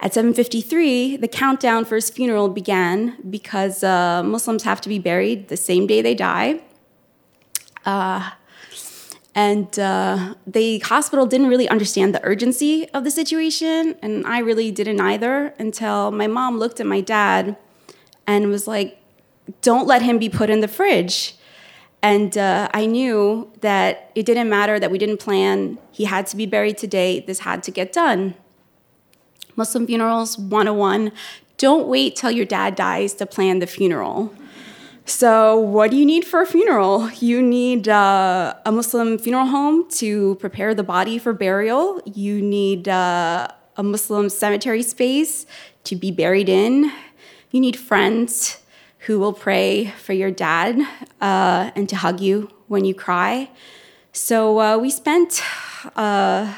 at 0.00 0.12
7.53, 0.12 1.20
the 1.20 1.28
countdown 1.28 1.84
for 1.84 1.96
his 1.96 2.08
funeral 2.08 2.48
began 2.48 3.16
because 3.28 3.84
uh, 3.84 4.22
Muslims 4.22 4.62
have 4.62 4.80
to 4.82 4.88
be 4.88 4.98
buried 4.98 5.48
the 5.48 5.56
same 5.56 5.86
day 5.86 6.00
they 6.00 6.14
die. 6.14 6.60
Uh, 7.84 8.30
and 9.34 9.78
uh, 9.78 10.34
the 10.46 10.78
hospital 10.80 11.26
didn't 11.26 11.48
really 11.48 11.68
understand 11.68 12.14
the 12.14 12.24
urgency 12.24 12.88
of 12.90 13.04
the 13.04 13.10
situation, 13.10 13.96
and 14.02 14.26
I 14.26 14.38
really 14.40 14.70
didn't 14.70 15.00
either 15.00 15.54
until 15.58 16.10
my 16.10 16.26
mom 16.26 16.58
looked 16.58 16.80
at 16.80 16.86
my 16.86 17.00
dad 17.00 17.56
and 18.26 18.48
was 18.48 18.66
like, 18.66 18.98
Don't 19.62 19.86
let 19.86 20.02
him 20.02 20.18
be 20.18 20.28
put 20.28 20.50
in 20.50 20.60
the 20.60 20.68
fridge. 20.68 21.36
And 22.02 22.36
uh, 22.38 22.68
I 22.72 22.86
knew 22.86 23.52
that 23.60 24.10
it 24.14 24.24
didn't 24.24 24.48
matter 24.48 24.80
that 24.80 24.90
we 24.90 24.98
didn't 24.98 25.18
plan. 25.18 25.78
He 25.92 26.04
had 26.04 26.26
to 26.28 26.36
be 26.36 26.46
buried 26.46 26.78
today. 26.78 27.20
This 27.20 27.40
had 27.40 27.62
to 27.64 27.70
get 27.70 27.92
done. 27.92 28.34
Muslim 29.56 29.86
funerals 29.86 30.38
101 30.38 31.12
don't 31.58 31.86
wait 31.88 32.16
till 32.16 32.30
your 32.30 32.46
dad 32.46 32.74
dies 32.74 33.12
to 33.14 33.26
plan 33.26 33.58
the 33.58 33.66
funeral. 33.66 34.32
So, 35.04 35.58
what 35.58 35.90
do 35.90 35.96
you 35.98 36.06
need 36.06 36.24
for 36.24 36.40
a 36.40 36.46
funeral? 36.46 37.10
You 37.10 37.42
need 37.42 37.88
uh, 37.88 38.54
a 38.64 38.72
Muslim 38.72 39.18
funeral 39.18 39.46
home 39.46 39.90
to 39.90 40.36
prepare 40.36 40.74
the 40.74 40.82
body 40.82 41.18
for 41.18 41.34
burial. 41.34 42.00
You 42.06 42.40
need 42.40 42.88
uh, 42.88 43.48
a 43.76 43.82
Muslim 43.82 44.30
cemetery 44.30 44.82
space 44.82 45.46
to 45.84 45.96
be 45.96 46.10
buried 46.10 46.48
in. 46.48 46.92
You 47.50 47.60
need 47.60 47.76
friends 47.76 48.59
who 49.06 49.18
will 49.18 49.32
pray 49.32 49.86
for 49.86 50.12
your 50.12 50.30
dad 50.30 50.78
uh, 51.20 51.70
and 51.74 51.88
to 51.88 51.96
hug 51.96 52.20
you 52.20 52.50
when 52.68 52.84
you 52.84 52.94
cry. 52.94 53.50
So 54.12 54.60
uh, 54.60 54.78
we 54.78 54.90
spent 54.90 55.42
uh, 55.96 56.54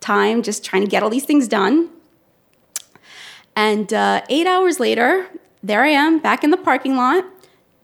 time 0.00 0.42
just 0.42 0.64
trying 0.64 0.82
to 0.82 0.88
get 0.88 1.02
all 1.02 1.10
these 1.10 1.24
things 1.24 1.46
done. 1.48 1.90
And 3.56 3.92
uh, 3.92 4.22
eight 4.28 4.46
hours 4.46 4.80
later, 4.80 5.26
there 5.62 5.84
I 5.84 5.88
am 5.88 6.18
back 6.18 6.42
in 6.42 6.50
the 6.50 6.56
parking 6.56 6.96
lot, 6.96 7.24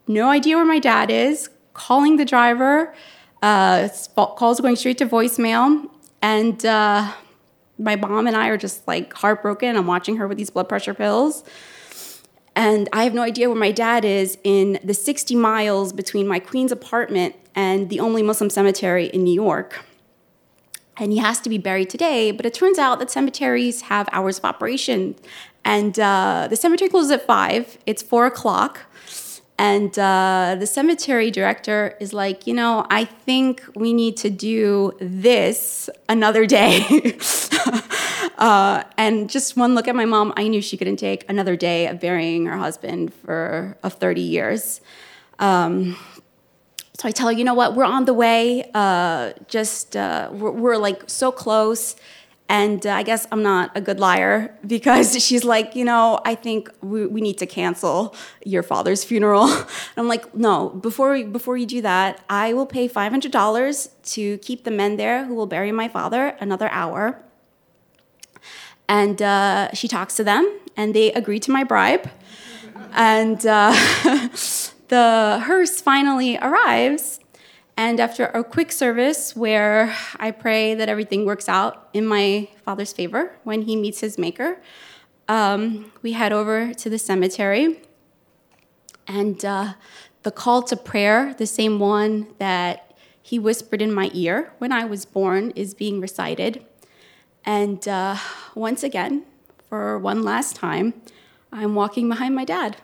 no 0.07 0.29
idea 0.29 0.57
where 0.57 0.65
my 0.65 0.79
dad 0.79 1.09
is, 1.09 1.49
calling 1.73 2.17
the 2.17 2.25
driver, 2.25 2.93
uh, 3.41 3.87
calls 4.15 4.59
going 4.59 4.75
straight 4.75 4.97
to 4.97 5.05
voicemail. 5.05 5.89
And 6.21 6.63
uh, 6.65 7.11
my 7.79 7.95
mom 7.95 8.27
and 8.27 8.35
I 8.35 8.49
are 8.49 8.57
just 8.57 8.87
like 8.87 9.13
heartbroken. 9.13 9.75
I'm 9.75 9.87
watching 9.87 10.17
her 10.17 10.27
with 10.27 10.37
these 10.37 10.49
blood 10.49 10.67
pressure 10.67 10.93
pills. 10.93 11.43
And 12.55 12.89
I 12.91 13.03
have 13.03 13.13
no 13.13 13.21
idea 13.21 13.49
where 13.49 13.57
my 13.57 13.71
dad 13.71 14.03
is 14.03 14.37
in 14.43 14.79
the 14.83 14.93
60 14.93 15.35
miles 15.35 15.93
between 15.93 16.27
my 16.27 16.39
Queens 16.39 16.71
apartment 16.71 17.35
and 17.55 17.89
the 17.89 17.99
only 17.99 18.23
Muslim 18.23 18.49
cemetery 18.49 19.07
in 19.07 19.23
New 19.23 19.33
York. 19.33 19.85
And 20.97 21.11
he 21.11 21.19
has 21.19 21.39
to 21.41 21.49
be 21.49 21.57
buried 21.57 21.89
today, 21.89 22.31
but 22.31 22.45
it 22.45 22.53
turns 22.53 22.77
out 22.77 22.99
that 22.99 23.09
cemeteries 23.09 23.81
have 23.83 24.07
hours 24.11 24.37
of 24.37 24.45
operation. 24.45 25.15
And 25.63 25.97
uh, 25.99 26.47
the 26.49 26.55
cemetery 26.55 26.89
closes 26.89 27.11
at 27.11 27.25
five, 27.25 27.77
it's 27.85 28.01
four 28.01 28.25
o'clock. 28.25 28.81
And 29.61 29.97
uh, 29.99 30.55
the 30.57 30.65
cemetery 30.65 31.29
director 31.29 31.95
is 31.99 32.13
like, 32.13 32.47
you 32.47 32.53
know, 32.55 32.83
I 32.89 33.05
think 33.05 33.61
we 33.75 33.93
need 33.93 34.17
to 34.17 34.31
do 34.31 34.93
this 34.99 35.87
another 36.09 36.47
day. 36.47 36.83
uh, 38.39 38.83
and 38.97 39.29
just 39.29 39.55
one 39.55 39.75
look 39.75 39.87
at 39.87 39.95
my 39.95 40.05
mom, 40.05 40.33
I 40.35 40.47
knew 40.47 40.63
she 40.63 40.77
couldn't 40.77 40.95
take 40.95 41.29
another 41.29 41.55
day 41.55 41.85
of 41.85 41.99
burying 41.99 42.47
her 42.47 42.57
husband 42.57 43.13
for 43.13 43.77
of 43.83 43.93
30 43.93 44.21
years. 44.21 44.81
Um, 45.37 45.95
so 46.97 47.07
I 47.07 47.11
tell 47.11 47.27
her, 47.27 47.33
you 47.33 47.43
know 47.43 47.53
what, 47.53 47.75
we're 47.75 47.83
on 47.83 48.05
the 48.05 48.15
way. 48.15 48.67
Uh, 48.73 49.33
just 49.47 49.95
uh, 49.95 50.29
we're, 50.31 50.49
we're 50.49 50.77
like 50.77 51.03
so 51.05 51.31
close. 51.31 51.95
And 52.51 52.85
uh, 52.85 52.91
I 52.91 53.03
guess 53.03 53.25
I'm 53.31 53.43
not 53.43 53.71
a 53.75 53.81
good 53.81 53.97
liar 53.97 54.53
because 54.67 55.23
she's 55.23 55.45
like, 55.45 55.73
you 55.73 55.85
know, 55.85 56.19
I 56.25 56.35
think 56.35 56.69
we, 56.81 57.05
we 57.05 57.21
need 57.21 57.37
to 57.37 57.45
cancel 57.45 58.13
your 58.45 58.61
father's 58.61 59.05
funeral. 59.05 59.45
And 59.45 59.65
I'm 59.97 60.09
like, 60.09 60.35
no, 60.35 60.69
before, 60.69 61.13
we, 61.13 61.23
before 61.23 61.55
you 61.55 61.65
do 61.65 61.81
that, 61.81 62.21
I 62.29 62.51
will 62.53 62.65
pay 62.65 62.89
$500 62.89 63.89
to 64.15 64.37
keep 64.39 64.65
the 64.65 64.71
men 64.71 64.97
there 64.97 65.23
who 65.25 65.33
will 65.33 65.45
bury 65.45 65.71
my 65.71 65.87
father 65.87 66.35
another 66.41 66.67
hour. 66.71 67.23
And 68.89 69.21
uh, 69.21 69.71
she 69.73 69.87
talks 69.87 70.17
to 70.17 70.23
them, 70.25 70.59
and 70.75 70.93
they 70.93 71.13
agree 71.13 71.39
to 71.39 71.51
my 71.51 71.63
bribe. 71.63 72.09
And 72.91 73.45
uh, 73.45 73.71
the 74.89 75.41
hearse 75.45 75.79
finally 75.79 76.37
arrives 76.37 77.20
and 77.81 77.99
after 77.99 78.25
a 78.25 78.43
quick 78.43 78.71
service 78.71 79.35
where 79.35 79.91
I 80.19 80.29
pray 80.29 80.75
that 80.75 80.87
everything 80.87 81.25
works 81.25 81.49
out 81.49 81.89
in 81.93 82.05
my 82.05 82.47
father's 82.63 82.93
favor 82.93 83.35
when 83.43 83.63
he 83.63 83.75
meets 83.75 84.01
his 84.01 84.19
maker, 84.19 84.61
um, 85.27 85.91
we 86.03 86.11
head 86.11 86.31
over 86.31 86.75
to 86.75 86.89
the 86.91 86.99
cemetery. 86.99 87.81
And 89.07 89.43
uh, 89.43 89.73
the 90.21 90.29
call 90.29 90.61
to 90.61 90.77
prayer, 90.77 91.33
the 91.33 91.47
same 91.47 91.79
one 91.79 92.27
that 92.37 92.95
he 93.19 93.39
whispered 93.39 93.81
in 93.81 93.91
my 93.91 94.11
ear 94.13 94.53
when 94.59 94.71
I 94.71 94.85
was 94.85 95.05
born, 95.05 95.49
is 95.55 95.73
being 95.73 95.99
recited. 95.99 96.63
And 97.45 97.87
uh, 97.87 98.17
once 98.53 98.83
again, 98.83 99.25
for 99.67 99.97
one 99.97 100.21
last 100.21 100.55
time, 100.55 101.01
I'm 101.51 101.73
walking 101.73 102.07
behind 102.09 102.35
my 102.35 102.45
dad. 102.45 102.77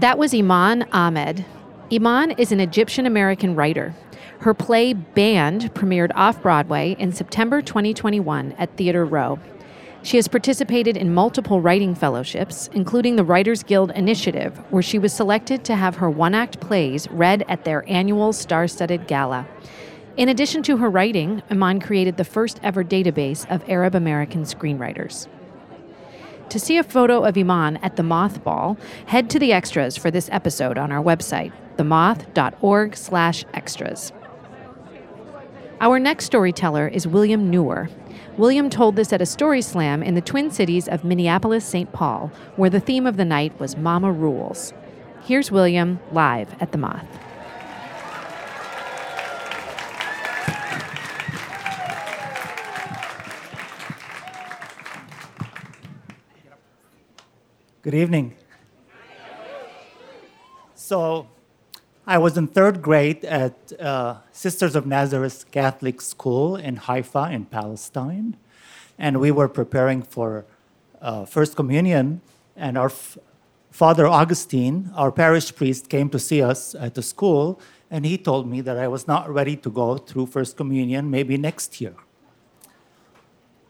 That 0.00 0.16
was 0.16 0.32
Iman 0.32 0.86
Ahmed. 0.92 1.44
Iman 1.92 2.30
is 2.30 2.52
an 2.52 2.60
Egyptian 2.60 3.04
American 3.04 3.54
writer. 3.54 3.94
Her 4.38 4.54
play 4.54 4.94
Banned 4.94 5.74
premiered 5.74 6.10
off 6.14 6.40
Broadway 6.40 6.96
in 6.98 7.12
September 7.12 7.60
2021 7.60 8.52
at 8.56 8.74
Theatre 8.78 9.04
Row. 9.04 9.38
She 10.02 10.16
has 10.16 10.26
participated 10.26 10.96
in 10.96 11.12
multiple 11.12 11.60
writing 11.60 11.94
fellowships, 11.94 12.70
including 12.72 13.16
the 13.16 13.24
Writers 13.24 13.62
Guild 13.62 13.90
Initiative, 13.90 14.56
where 14.70 14.82
she 14.82 14.98
was 14.98 15.12
selected 15.12 15.64
to 15.64 15.76
have 15.76 15.96
her 15.96 16.08
one 16.08 16.34
act 16.34 16.60
plays 16.60 17.06
read 17.10 17.44
at 17.46 17.66
their 17.66 17.86
annual 17.86 18.32
star 18.32 18.68
studded 18.68 19.06
gala. 19.06 19.46
In 20.16 20.30
addition 20.30 20.62
to 20.62 20.78
her 20.78 20.88
writing, 20.88 21.42
Iman 21.50 21.78
created 21.78 22.16
the 22.16 22.24
first 22.24 22.58
ever 22.62 22.82
database 22.82 23.46
of 23.50 23.68
Arab 23.68 23.94
American 23.94 24.44
screenwriters. 24.44 25.28
To 26.50 26.58
see 26.58 26.78
a 26.78 26.82
photo 26.82 27.24
of 27.24 27.38
Iman 27.38 27.76
at 27.76 27.94
the 27.94 28.02
Moth 28.02 28.42
Ball, 28.42 28.76
head 29.06 29.30
to 29.30 29.38
the 29.38 29.52
extras 29.52 29.96
for 29.96 30.10
this 30.10 30.28
episode 30.32 30.78
on 30.78 30.90
our 30.90 31.02
website, 31.02 31.52
themoth.org 31.76 32.96
slash 32.96 33.44
extras. 33.54 34.12
Our 35.80 36.00
next 36.00 36.24
storyteller 36.24 36.88
is 36.88 37.06
William 37.06 37.52
Nour. 37.52 37.88
William 38.36 38.68
told 38.68 38.96
this 38.96 39.12
at 39.12 39.22
a 39.22 39.26
story 39.26 39.62
slam 39.62 40.02
in 40.02 40.16
the 40.16 40.20
Twin 40.20 40.50
Cities 40.50 40.88
of 40.88 41.04
Minneapolis, 41.04 41.64
St. 41.64 41.92
Paul, 41.92 42.32
where 42.56 42.68
the 42.68 42.80
theme 42.80 43.06
of 43.06 43.16
the 43.16 43.24
night 43.24 43.58
was 43.60 43.76
Mama 43.76 44.10
Rules. 44.10 44.72
Here's 45.22 45.52
William 45.52 46.00
live 46.10 46.60
at 46.60 46.72
the 46.72 46.78
Moth. 46.78 47.06
Good 57.82 57.94
evening. 57.94 58.34
So, 60.74 61.28
I 62.06 62.18
was 62.18 62.36
in 62.36 62.46
third 62.46 62.82
grade 62.82 63.24
at 63.24 63.72
uh, 63.80 64.16
Sisters 64.32 64.76
of 64.76 64.84
Nazareth 64.84 65.50
Catholic 65.50 66.02
School 66.02 66.56
in 66.56 66.76
Haifa, 66.76 67.30
in 67.32 67.46
Palestine, 67.46 68.36
and 68.98 69.18
we 69.18 69.30
were 69.30 69.48
preparing 69.48 70.02
for 70.02 70.44
uh, 71.00 71.24
First 71.24 71.56
Communion, 71.56 72.20
and 72.54 72.76
our 72.76 72.90
f- 72.90 73.16
Father 73.70 74.06
Augustine, 74.06 74.90
our 74.94 75.10
parish 75.10 75.54
priest, 75.54 75.88
came 75.88 76.10
to 76.10 76.18
see 76.18 76.42
us 76.42 76.74
at 76.74 76.94
the 76.94 77.02
school, 77.02 77.58
and 77.90 78.04
he 78.04 78.18
told 78.18 78.46
me 78.46 78.60
that 78.60 78.76
I 78.76 78.88
was 78.88 79.08
not 79.08 79.32
ready 79.32 79.56
to 79.56 79.70
go 79.70 79.96
through 79.96 80.26
First 80.26 80.58
Communion, 80.58 81.10
maybe 81.10 81.38
next 81.38 81.80
year. 81.80 81.94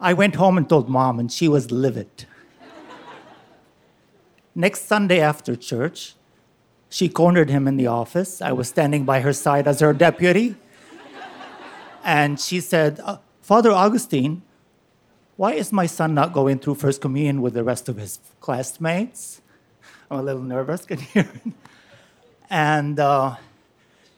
I 0.01 0.15
went 0.15 0.35
home 0.35 0.59
and 0.59 0.69
told 0.69 0.89
mom, 0.89 1.21
and 1.21 1.31
she 1.31 1.47
was 1.47 1.71
livid. 1.71 2.27
Next 4.55 4.87
Sunday 4.87 5.21
after 5.21 5.55
church, 5.55 6.15
she 6.89 7.09
cornered 7.09 7.51
him 7.51 7.69
in 7.69 7.77
the 7.77 7.87
office. 7.87 8.43
I 8.43 8.53
was 8.53 8.69
standing 8.69 9.05
by 9.05 9.21
her 9.21 9.33
side 9.33 9.69
as 9.69 9.81
her 9.81 9.93
deputy. 9.93 10.57
And 12.03 12.41
she 12.41 12.61
said, 12.61 13.01
uh, 13.05 13.19
Father 13.43 13.71
Augustine, 13.71 14.43
why 15.37 15.53
is 15.53 15.73
my 15.73 15.87
son 15.87 16.15
not 16.15 16.33
going 16.33 16.59
through 16.59 16.75
First 16.77 17.01
Communion 17.01 17.43
with 17.43 17.55
the 17.55 17.63
rest 17.63 17.89
of 17.89 17.97
his 17.97 18.19
classmates? 18.41 19.41
I'm 20.11 20.19
a 20.19 20.23
little 20.23 20.43
nervous, 20.43 20.85
can 20.87 20.99
you 20.99 21.07
hear? 21.07 21.31
And 22.49 22.99
uh, 22.99 23.37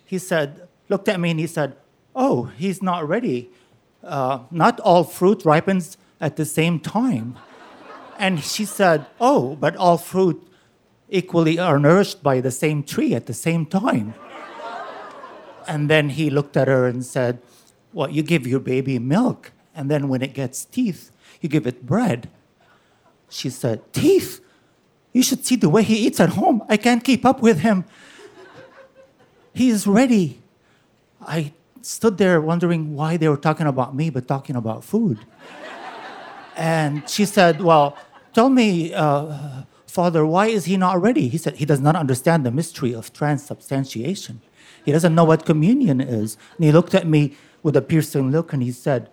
he 0.06 0.18
said, 0.18 0.68
looked 0.88 1.08
at 1.08 1.20
me 1.20 1.30
and 1.30 1.40
he 1.40 1.46
said, 1.46 1.76
Oh, 2.14 2.44
he's 2.56 2.82
not 2.82 3.08
ready. 3.08 3.50
Uh, 4.02 4.40
not 4.50 4.80
all 4.80 5.04
fruit 5.04 5.44
ripens 5.44 5.96
at 6.20 6.36
the 6.36 6.44
same 6.44 6.80
time. 6.80 7.38
And 8.18 8.42
she 8.42 8.64
said, 8.64 9.06
Oh, 9.20 9.56
but 9.56 9.76
all 9.76 9.98
fruit 9.98 10.46
equally 11.08 11.58
are 11.58 11.78
nourished 11.78 12.22
by 12.22 12.40
the 12.40 12.50
same 12.50 12.82
tree 12.82 13.14
at 13.14 13.26
the 13.26 13.34
same 13.34 13.66
time. 13.66 14.14
And 15.66 15.88
then 15.88 16.10
he 16.10 16.30
looked 16.30 16.56
at 16.56 16.68
her 16.68 16.86
and 16.86 17.04
said, 17.04 17.40
Well, 17.92 18.10
you 18.10 18.22
give 18.22 18.46
your 18.46 18.60
baby 18.60 18.98
milk, 18.98 19.52
and 19.74 19.90
then 19.90 20.08
when 20.08 20.22
it 20.22 20.34
gets 20.34 20.64
teeth, 20.64 21.10
you 21.40 21.48
give 21.48 21.66
it 21.66 21.86
bread. 21.86 22.28
She 23.28 23.50
said, 23.50 23.92
Teeth? 23.92 24.40
You 25.12 25.22
should 25.22 25.44
see 25.44 25.56
the 25.56 25.68
way 25.68 25.82
he 25.82 26.06
eats 26.06 26.20
at 26.20 26.30
home. 26.30 26.62
I 26.68 26.76
can't 26.76 27.04
keep 27.04 27.24
up 27.26 27.42
with 27.42 27.60
him. 27.60 27.84
He 29.54 29.68
is 29.68 29.86
ready. 29.86 30.40
I 31.20 31.52
stood 31.82 32.16
there 32.16 32.40
wondering 32.40 32.94
why 32.94 33.16
they 33.16 33.28
were 33.28 33.36
talking 33.36 33.66
about 33.66 33.94
me, 33.94 34.08
but 34.08 34.26
talking 34.26 34.56
about 34.56 34.84
food. 34.84 35.18
And 36.56 37.08
she 37.08 37.24
said, 37.24 37.60
Well, 37.60 37.96
tell 38.32 38.50
me, 38.50 38.92
uh, 38.92 39.62
Father, 39.86 40.24
why 40.24 40.46
is 40.46 40.64
he 40.66 40.76
not 40.76 41.00
ready? 41.00 41.28
He 41.28 41.38
said, 41.38 41.56
He 41.56 41.64
does 41.64 41.80
not 41.80 41.96
understand 41.96 42.46
the 42.46 42.50
mystery 42.50 42.94
of 42.94 43.12
transubstantiation. 43.12 44.40
He 44.84 44.92
doesn't 44.92 45.14
know 45.14 45.24
what 45.24 45.44
communion 45.44 46.00
is. 46.00 46.36
And 46.56 46.64
he 46.64 46.72
looked 46.72 46.94
at 46.94 47.06
me 47.06 47.36
with 47.62 47.76
a 47.76 47.82
piercing 47.82 48.30
look 48.30 48.52
and 48.52 48.62
he 48.62 48.72
said, 48.72 49.10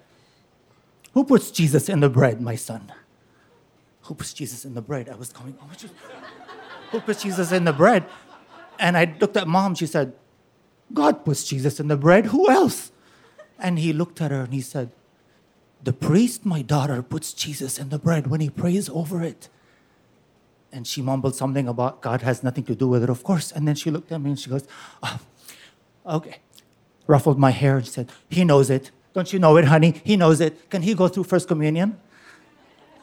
Who 1.14 1.24
puts 1.24 1.52
Jesus 1.52 1.90
in 1.90 2.00
the 2.00 2.10
bread, 2.10 2.42
my 2.42 2.56
son? 2.56 2.92
Who 4.04 4.16
puts 4.16 4.34
Jesus 4.34 4.66
in 4.66 4.74
the 4.74 4.82
bread? 4.82 5.10
I 5.10 5.16
was 5.16 5.32
going, 5.32 5.58
Oh, 5.62 5.70
who 6.92 7.00
puts 7.02 7.22
Jesus 7.24 7.52
in 7.52 7.66
the 7.66 7.74
bread? 7.74 8.06
And 8.80 8.98
I 8.98 9.16
looked 9.20 9.38
at 9.38 9.48
mom. 9.48 9.76
She 9.76 9.86
said, 9.86 10.14
God 10.94 11.24
puts 11.24 11.44
Jesus 11.44 11.80
in 11.80 11.88
the 11.88 11.98
bread. 11.98 12.28
Who 12.28 12.50
else? 12.50 12.92
And 13.60 13.78
he 13.78 13.94
looked 13.94 14.22
at 14.22 14.32
her 14.32 14.42
and 14.42 14.54
he 14.54 14.62
said, 14.62 14.92
The 15.84 15.94
priest, 15.94 16.46
my 16.46 16.62
daughter, 16.62 17.02
puts 17.02 17.34
Jesus 17.34 17.80
in 17.80 17.90
the 17.90 18.00
bread 18.00 18.28
when 18.28 18.42
he 18.42 18.50
prays 18.50 18.90
over 18.90 19.24
it. 19.24 19.50
And 20.72 20.86
she 20.86 21.02
mumbled 21.02 21.36
something 21.36 21.68
about 21.68 22.02
God 22.02 22.22
has 22.22 22.44
nothing 22.44 22.64
to 22.66 22.76
do 22.76 22.88
with 22.88 23.04
it, 23.04 23.10
of 23.10 23.24
course. 23.24 23.52
And 23.52 23.68
then 23.68 23.76
she 23.76 23.90
looked 23.90 24.12
at 24.12 24.22
me 24.22 24.32
and 24.32 24.40
she 24.40 24.50
goes, 24.50 24.68
oh, 25.02 25.20
Okay. 26.10 26.38
Ruffled 27.08 27.40
my 27.40 27.52
hair 27.52 27.78
and 27.78 27.88
said, 27.88 28.12
He 28.30 28.44
knows 28.44 28.70
it. 28.70 28.92
Don't 29.14 29.32
you 29.32 29.40
know 29.40 29.58
it, 29.58 29.66
honey? 29.66 30.02
He 30.04 30.18
knows 30.18 30.42
it. 30.42 30.70
Can 30.70 30.82
he 30.82 30.94
go 30.94 31.08
through 31.08 31.24
First 31.24 31.48
Communion? 31.48 32.00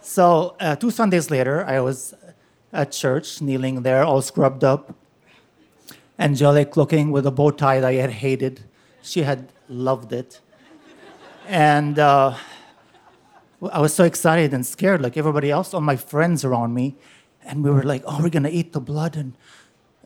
So, 0.00 0.56
uh, 0.60 0.76
two 0.76 0.90
Sundays 0.90 1.30
later, 1.30 1.64
I 1.64 1.80
was 1.80 2.14
at 2.72 2.92
church, 2.92 3.40
kneeling 3.40 3.82
there, 3.82 4.04
all 4.04 4.22
scrubbed 4.22 4.62
up, 4.62 4.94
angelic 6.18 6.76
looking 6.76 7.10
with 7.10 7.26
a 7.26 7.30
bow 7.30 7.50
tie 7.50 7.80
that 7.80 7.88
I 7.88 7.94
had 7.94 8.10
hated. 8.10 8.60
She 9.02 9.22
had 9.22 9.48
loved 9.68 10.12
it. 10.12 10.40
And 11.48 11.98
uh, 11.98 12.36
I 13.62 13.80
was 13.80 13.94
so 13.94 14.04
excited 14.04 14.52
and 14.52 14.66
scared, 14.66 15.00
like 15.00 15.16
everybody 15.16 15.50
else, 15.50 15.72
all 15.72 15.80
my 15.80 15.96
friends 15.96 16.44
around 16.44 16.74
me 16.74 16.96
and 17.46 17.64
we 17.64 17.70
were 17.70 17.84
like, 17.84 18.02
oh, 18.04 18.18
we're 18.20 18.28
gonna 18.28 18.50
eat 18.50 18.72
the 18.72 18.80
blood 18.80 19.16
and 19.16 19.32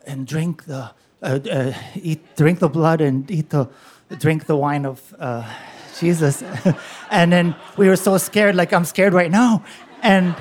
and 0.05 0.25
drink 0.25 0.65
the 0.65 0.91
uh, 1.21 1.39
uh, 1.51 1.73
eat 1.95 2.35
drink 2.35 2.59
the 2.59 2.69
blood 2.69 3.01
and 3.01 3.29
eat 3.29 3.49
the 3.49 3.67
drink 4.19 4.45
the 4.45 4.55
wine 4.55 4.85
of 4.85 5.13
uh, 5.19 5.43
Jesus, 5.99 6.43
and 7.11 7.31
then 7.31 7.55
we 7.77 7.87
were 7.87 7.95
so 7.95 8.17
scared, 8.17 8.55
like 8.55 8.73
I'm 8.73 8.85
scared 8.85 9.13
right 9.13 9.31
now, 9.31 9.63
and 10.01 10.35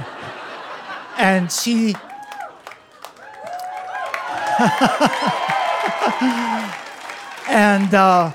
and 1.17 1.51
she. 1.51 1.95
and 7.49 7.95
uh, 7.95 8.31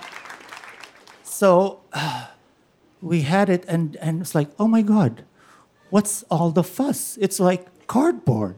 so 1.23 1.81
we 3.05 3.21
had 3.21 3.49
it, 3.49 3.63
and, 3.67 3.95
and 3.97 4.19
it's 4.21 4.33
like, 4.33 4.49
oh 4.57 4.67
my 4.67 4.81
God, 4.81 5.23
what's 5.91 6.23
all 6.23 6.49
the 6.49 6.63
fuss? 6.63 7.17
It's 7.21 7.39
like, 7.39 7.67
cardboard. 7.85 8.55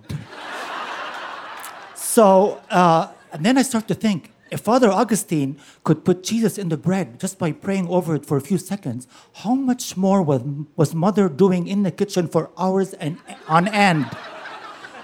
so, 1.96 2.62
uh, 2.70 3.12
and 3.34 3.46
then 3.46 3.58
I 3.58 3.62
start 3.62 3.90
to 3.90 3.94
think 3.94 4.32
if 4.50 4.62
Father 4.62 4.90
Augustine 4.90 5.60
could 5.84 6.06
put 6.06 6.24
Jesus 6.24 6.58
in 6.58 6.70
the 6.70 6.78
bread 6.78 7.20
just 7.20 7.38
by 7.38 7.52
praying 7.52 7.90
over 7.90 8.16
it 8.16 8.26
for 8.26 8.38
a 8.38 8.42
few 8.42 8.58
seconds, 8.58 9.06
how 9.34 9.54
much 9.54 9.98
more 9.98 10.22
was, 10.22 10.42
was 10.78 10.96
Mother 10.96 11.28
doing 11.28 11.68
in 11.68 11.84
the 11.84 11.92
kitchen 11.92 12.30
for 12.30 12.50
hours 12.58 12.94
and 12.94 13.18
on 13.50 13.68
end? 13.68 14.06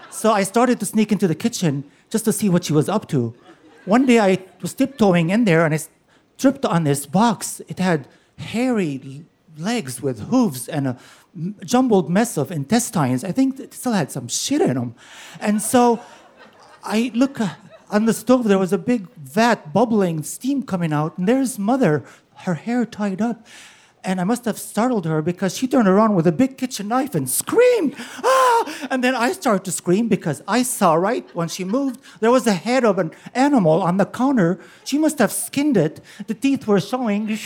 So 0.10 0.32
I 0.32 0.44
started 0.44 0.80
to 0.80 0.86
sneak 0.86 1.12
into 1.12 1.28
the 1.28 1.36
kitchen 1.36 1.84
just 2.10 2.24
to 2.24 2.32
see 2.32 2.48
what 2.48 2.64
she 2.64 2.72
was 2.72 2.88
up 2.88 3.10
to. 3.10 3.36
One 3.84 4.06
day 4.06 4.20
I 4.20 4.46
was 4.62 4.74
tiptoeing 4.74 5.32
in 5.32 5.44
there 5.44 5.66
and 5.66 5.76
I 5.76 5.80
tripped 6.38 6.64
on 6.64 6.86
this 6.86 7.06
box. 7.06 7.62
It 7.68 7.80
had 7.80 8.08
hairy 8.38 9.26
legs 9.58 10.02
with 10.02 10.30
hooves 10.30 10.68
and 10.68 10.88
a 10.88 10.98
jumbled 11.66 12.10
mess 12.10 12.38
of 12.38 12.52
intestines. 12.52 13.24
I 13.24 13.32
think 13.32 13.60
it 13.60 13.74
still 13.74 13.94
had 13.94 14.12
some 14.12 14.28
shit 14.28 14.62
in 14.62 14.76
them. 14.76 14.96
And 15.40 15.62
so 15.62 16.00
I 16.84 17.12
look 17.14 17.40
uh, 17.40 17.50
on 17.90 18.06
the 18.06 18.14
stove, 18.14 18.46
there 18.46 18.60
was 18.60 18.74
a 18.74 18.78
big 18.78 19.08
vat 19.16 19.74
bubbling, 19.74 20.24
steam 20.24 20.64
coming 20.64 20.92
out, 20.92 21.18
and 21.18 21.28
there's 21.28 21.60
mother, 21.60 22.04
her 22.38 22.56
hair 22.56 22.86
tied 22.86 23.22
up. 23.22 23.46
And 24.06 24.20
I 24.20 24.26
must 24.26 24.44
have 24.46 24.58
startled 24.58 25.06
her 25.06 25.22
because 25.22 25.56
she 25.56 25.66
turned 25.66 25.88
around 25.88 26.16
with 26.16 26.28
a 26.28 26.32
big 26.32 26.58
kitchen 26.58 26.90
knife 26.90 27.16
and 27.16 27.30
screamed, 27.30 27.96
ah! 27.98 28.88
And 28.92 29.02
then 29.02 29.16
I 29.16 29.32
started 29.32 29.64
to 29.66 29.72
scream 29.72 30.10
because 30.10 30.42
I 30.46 30.64
saw 30.64 30.96
right 30.96 31.24
when 31.34 31.48
she 31.48 31.64
moved, 31.64 32.02
there 32.20 32.32
was 32.32 32.46
a 32.46 32.54
head 32.54 32.84
of 32.84 33.00
an 33.00 33.12
animal 33.34 33.82
on 33.82 33.98
the 33.98 34.06
counter. 34.06 34.60
She 34.84 34.98
must 34.98 35.20
have 35.20 35.32
skinned 35.32 35.78
it. 35.78 36.02
The 36.28 36.34
teeth 36.34 36.68
were 36.68 36.82
showing 36.82 37.38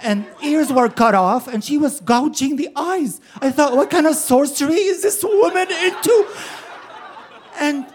and 0.00 0.26
ears 0.42 0.72
were 0.72 0.88
cut 0.88 1.14
off, 1.14 1.48
and 1.48 1.64
she 1.64 1.78
was 1.78 2.00
gouging 2.00 2.56
the 2.56 2.68
eyes. 2.76 3.20
I 3.40 3.50
thought, 3.50 3.76
what 3.76 3.90
kind 3.90 4.06
of 4.06 4.14
sorcery 4.14 4.74
is 4.74 5.02
this 5.02 5.22
woman 5.22 5.70
into? 5.70 6.28
And 7.58 7.86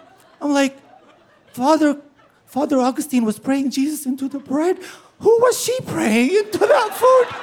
I'm 0.42 0.54
like, 0.54 0.78
Father, 1.54 2.02
Father 2.46 2.80
Augustine 2.80 3.24
was 3.24 3.40
praying 3.40 3.72
Jesus 3.72 4.06
into 4.06 4.28
the 4.28 4.40
bread. 4.40 4.80
Who 5.20 5.30
was 5.40 5.64
she 5.64 5.78
praying 5.86 6.32
into 6.32 6.60
that 6.60 6.96
food? 6.96 7.36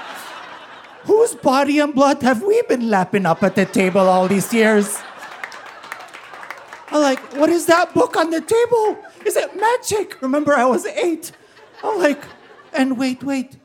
Whose 1.05 1.35
body 1.35 1.79
and 1.79 1.95
blood 1.95 2.23
have 2.23 2.43
we 2.43 2.61
been 2.63 2.91
lapping 2.91 3.25
up 3.25 3.43
at 3.43 3.55
the 3.55 3.65
table 3.65 4.01
all 4.01 4.29
these 4.29 4.53
years? 4.53 4.99
I'm 6.91 7.01
like, 7.01 7.21
what 7.37 7.51
is 7.51 7.67
that 7.67 7.95
book 7.95 8.17
on 8.17 8.31
the 8.31 8.41
table? 8.41 8.99
Is 9.25 9.37
it 9.37 9.55
magic? 9.57 10.21
Remember, 10.21 10.55
I 10.55 10.65
was 10.65 10.87
eight. 10.87 11.33
I'm 11.85 11.99
like, 11.99 12.25
and 12.73 12.99
wait, 12.99 13.23
wait. 13.23 13.57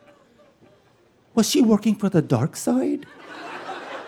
Was 1.36 1.50
she 1.50 1.62
working 1.62 1.96
for 1.96 2.10
the 2.10 2.22
dark 2.22 2.56
side? 2.56 3.06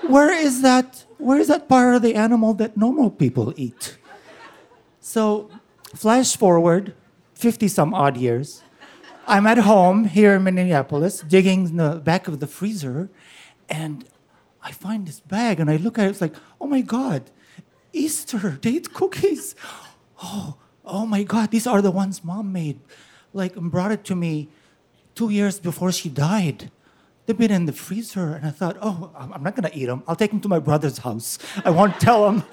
Where 0.07 0.31
is 0.31 0.61
that? 0.61 1.05
Where 1.17 1.39
is 1.39 1.47
that 1.47 1.67
part 1.67 1.95
of 1.95 2.01
the 2.01 2.15
animal 2.15 2.53
that 2.55 2.77
normal 2.77 3.09
people 3.09 3.53
eat? 3.57 3.97
So, 4.99 5.49
flash 5.95 6.35
forward 6.35 6.93
50 7.33 7.67
some 7.67 7.93
odd 7.93 8.17
years. 8.17 8.63
I'm 9.27 9.47
at 9.47 9.59
home 9.59 10.05
here 10.05 10.35
in 10.35 10.43
Minneapolis, 10.43 11.21
digging 11.21 11.67
in 11.67 11.77
the 11.77 11.95
back 11.95 12.27
of 12.27 12.39
the 12.39 12.47
freezer, 12.47 13.09
and 13.67 14.05
I 14.61 14.71
find 14.71 15.07
this 15.07 15.19
bag 15.19 15.59
and 15.59 15.69
I 15.69 15.77
look 15.77 15.97
at 15.97 16.05
it, 16.05 16.09
it's 16.09 16.21
like, 16.21 16.35
oh 16.61 16.67
my 16.67 16.81
God, 16.81 17.31
Easter 17.93 18.51
date 18.61 18.93
cookies. 18.93 19.55
Oh, 20.21 20.57
oh 20.83 21.05
my 21.05 21.23
God, 21.23 21.51
these 21.51 21.65
are 21.65 21.81
the 21.81 21.91
ones 21.91 22.23
mom 22.23 22.51
made. 22.51 22.79
Like, 23.33 23.55
brought 23.55 23.91
it 23.91 24.03
to 24.05 24.15
me 24.15 24.47
two 25.13 25.29
years 25.29 25.59
before 25.59 25.91
she 25.91 26.09
died. 26.09 26.71
They've 27.25 27.37
been 27.37 27.51
in 27.51 27.65
the 27.65 27.73
freezer, 27.73 28.35
and 28.35 28.45
I 28.45 28.51
thought, 28.51 28.77
oh, 28.81 29.11
I'm 29.15 29.41
not 29.41 29.55
gonna 29.55 29.71
eat 29.73 29.85
them. 29.85 30.03
I'll 30.07 30.15
take 30.15 30.29
them 30.29 30.41
to 30.41 30.47
my 30.47 30.59
brother's 30.59 30.99
house. 30.99 31.39
I 31.63 31.71
won't 31.71 31.99
tell 31.99 32.29
him. 32.29 32.43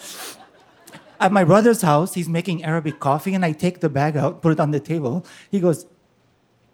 At 1.20 1.30
my 1.30 1.44
brother's 1.44 1.82
house, 1.82 2.14
he's 2.14 2.28
making 2.28 2.64
Arabic 2.64 2.98
coffee, 2.98 3.34
and 3.34 3.44
I 3.44 3.52
take 3.52 3.80
the 3.80 3.88
bag 3.88 4.16
out, 4.16 4.42
put 4.42 4.52
it 4.52 4.60
on 4.60 4.70
the 4.70 4.80
table. 4.80 5.26
He 5.50 5.60
goes, 5.60 5.86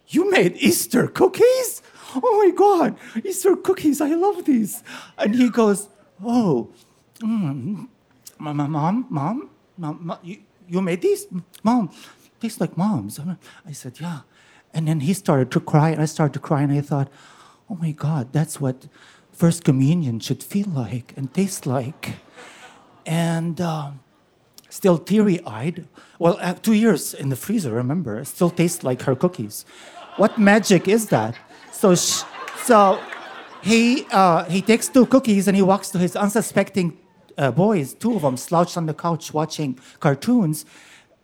You 0.06 0.30
made 0.30 0.56
Easter 0.56 1.08
cookies? 1.08 1.82
Oh 2.14 2.42
my 2.42 2.50
God, 2.56 2.96
Easter 3.24 3.56
cookies, 3.56 4.00
I 4.00 4.14
love 4.14 4.44
these. 4.44 4.82
And 5.18 5.34
he 5.34 5.50
goes, 5.50 5.88
Oh, 6.24 6.70
mm, 7.20 7.88
mom, 8.38 8.70
mom, 8.70 9.06
mom, 9.10 9.50
mom, 9.76 10.18
you, 10.22 10.38
you 10.66 10.80
made 10.80 11.02
these? 11.02 11.26
Mom, 11.62 11.90
tastes 12.40 12.60
like 12.60 12.76
mom's. 12.76 13.20
I 13.66 13.72
said, 13.72 14.00
Yeah. 14.00 14.20
And 14.72 14.86
then 14.86 15.00
he 15.00 15.12
started 15.12 15.50
to 15.50 15.60
cry, 15.60 15.90
and 15.90 16.00
I 16.00 16.06
started 16.06 16.32
to 16.34 16.40
cry, 16.40 16.62
and 16.62 16.72
I 16.72 16.80
thought, 16.80 17.10
oh 17.70 17.74
my 17.74 17.92
God, 17.92 18.32
that's 18.32 18.60
what 18.60 18.88
First 19.32 19.64
Communion 19.64 20.20
should 20.20 20.42
feel 20.42 20.68
like 20.68 21.12
and 21.16 21.32
taste 21.32 21.66
like. 21.66 22.16
And 23.06 23.60
uh, 23.60 23.92
still 24.68 24.98
teary 24.98 25.40
eyed. 25.46 25.86
Well, 26.18 26.38
uh, 26.40 26.54
two 26.54 26.72
years 26.72 27.14
in 27.14 27.28
the 27.28 27.36
freezer, 27.36 27.72
remember, 27.72 28.24
still 28.24 28.50
tastes 28.50 28.82
like 28.84 29.02
her 29.02 29.14
cookies. 29.14 29.64
What 30.16 30.38
magic 30.38 30.88
is 30.88 31.06
that? 31.06 31.36
So, 31.72 31.94
so 31.94 33.00
he, 33.62 34.06
uh, 34.10 34.44
he 34.44 34.60
takes 34.60 34.88
two 34.88 35.06
cookies 35.06 35.46
and 35.46 35.56
he 35.56 35.62
walks 35.62 35.90
to 35.90 35.98
his 35.98 36.16
unsuspecting 36.16 36.98
uh, 37.38 37.52
boys, 37.52 37.94
two 37.94 38.16
of 38.16 38.22
them 38.22 38.36
slouched 38.36 38.76
on 38.76 38.86
the 38.86 38.94
couch 38.94 39.32
watching 39.32 39.78
cartoons, 40.00 40.66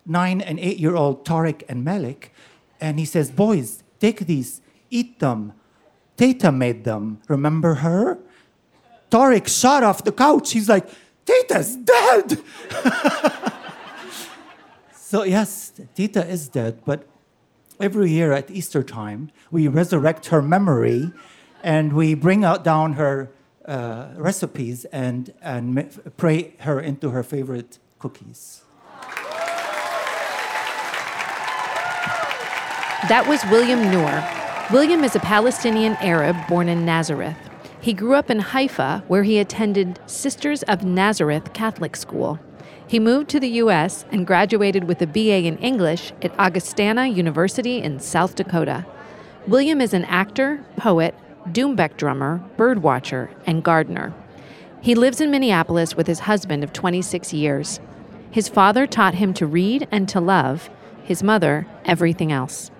nine 0.06 0.40
and 0.40 0.58
eight 0.60 0.78
year 0.78 0.94
old 0.94 1.24
Tariq 1.24 1.62
and 1.68 1.84
Malik. 1.84 2.32
And 2.80 2.98
he 2.98 3.04
says, 3.04 3.30
Boys, 3.30 3.82
take 3.98 4.20
these, 4.26 4.62
eat 4.90 5.18
them. 5.18 5.52
Tata 6.16 6.52
made 6.52 6.84
them. 6.84 7.20
Remember 7.28 7.76
her? 7.76 8.18
Tariq 9.10 9.48
shot 9.48 9.82
off 9.82 10.04
the 10.04 10.12
couch. 10.12 10.52
He's 10.52 10.68
like, 10.68 10.88
Tita's 11.24 11.76
dead. 11.76 12.40
so, 14.96 15.22
yes, 15.22 15.72
Tita 15.94 16.26
is 16.26 16.48
dead, 16.48 16.80
but 16.84 17.06
every 17.80 18.10
year 18.10 18.32
at 18.32 18.50
Easter 18.50 18.82
time, 18.82 19.30
we 19.50 19.68
resurrect 19.68 20.26
her 20.26 20.42
memory 20.42 21.12
and 21.62 21.92
we 21.92 22.14
bring 22.14 22.44
out 22.44 22.62
down 22.62 22.94
her 22.94 23.30
uh, 23.64 24.08
recipes 24.16 24.84
and, 24.86 25.32
and 25.40 26.00
pray 26.16 26.54
her 26.60 26.80
into 26.80 27.10
her 27.10 27.22
favorite 27.22 27.78
cookies. 27.98 28.62
That 33.08 33.26
was 33.28 33.44
William 33.50 33.82
Nour, 33.90 34.43
William 34.72 35.04
is 35.04 35.14
a 35.14 35.20
Palestinian 35.20 35.94
Arab 35.96 36.36
born 36.48 36.70
in 36.70 36.86
Nazareth. 36.86 37.36
He 37.82 37.92
grew 37.92 38.14
up 38.14 38.30
in 38.30 38.38
Haifa, 38.38 39.04
where 39.08 39.22
he 39.22 39.38
attended 39.38 40.00
Sisters 40.06 40.62
of 40.62 40.82
Nazareth 40.82 41.52
Catholic 41.52 41.94
School. 41.94 42.38
He 42.86 42.98
moved 42.98 43.28
to 43.28 43.40
the 43.40 43.50
U.S. 43.60 44.06
and 44.10 44.26
graduated 44.26 44.84
with 44.84 45.02
a 45.02 45.06
BA 45.06 45.44
in 45.44 45.58
English 45.58 46.14
at 46.22 46.32
Augustana 46.38 47.08
University 47.08 47.82
in 47.82 48.00
South 48.00 48.36
Dakota. 48.36 48.86
William 49.46 49.82
is 49.82 49.92
an 49.92 50.06
actor, 50.06 50.64
poet, 50.78 51.14
doumbek 51.48 51.98
drummer, 51.98 52.42
birdwatcher, 52.56 53.28
and 53.46 53.62
gardener. 53.62 54.14
He 54.80 54.94
lives 54.94 55.20
in 55.20 55.30
Minneapolis 55.30 55.94
with 55.94 56.06
his 56.06 56.20
husband 56.20 56.64
of 56.64 56.72
26 56.72 57.34
years. 57.34 57.80
His 58.30 58.48
father 58.48 58.86
taught 58.86 59.16
him 59.16 59.34
to 59.34 59.46
read 59.46 59.86
and 59.90 60.08
to 60.08 60.20
love, 60.20 60.70
his 61.02 61.22
mother, 61.22 61.66
everything 61.84 62.32
else. 62.32 62.70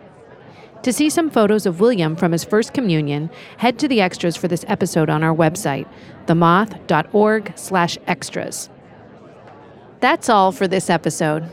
To 0.85 0.93
see 0.93 1.09
some 1.09 1.31
photos 1.31 1.65
of 1.65 1.81
William 1.81 2.15
from 2.15 2.33
his 2.33 2.45
first 2.45 2.75
communion, 2.75 3.31
head 3.57 3.79
to 3.79 3.89
the 3.89 4.03
extras 4.03 4.37
for 4.37 4.49
this 4.49 4.67
episode 4.69 5.09
on 5.09 5.23
our 5.23 5.35
website, 5.35 5.89
themoth.org/extras. 6.27 8.69
That's 10.01 10.29
all 10.29 10.53
for 10.53 10.69
this 10.69 10.91
episode. 10.91 11.51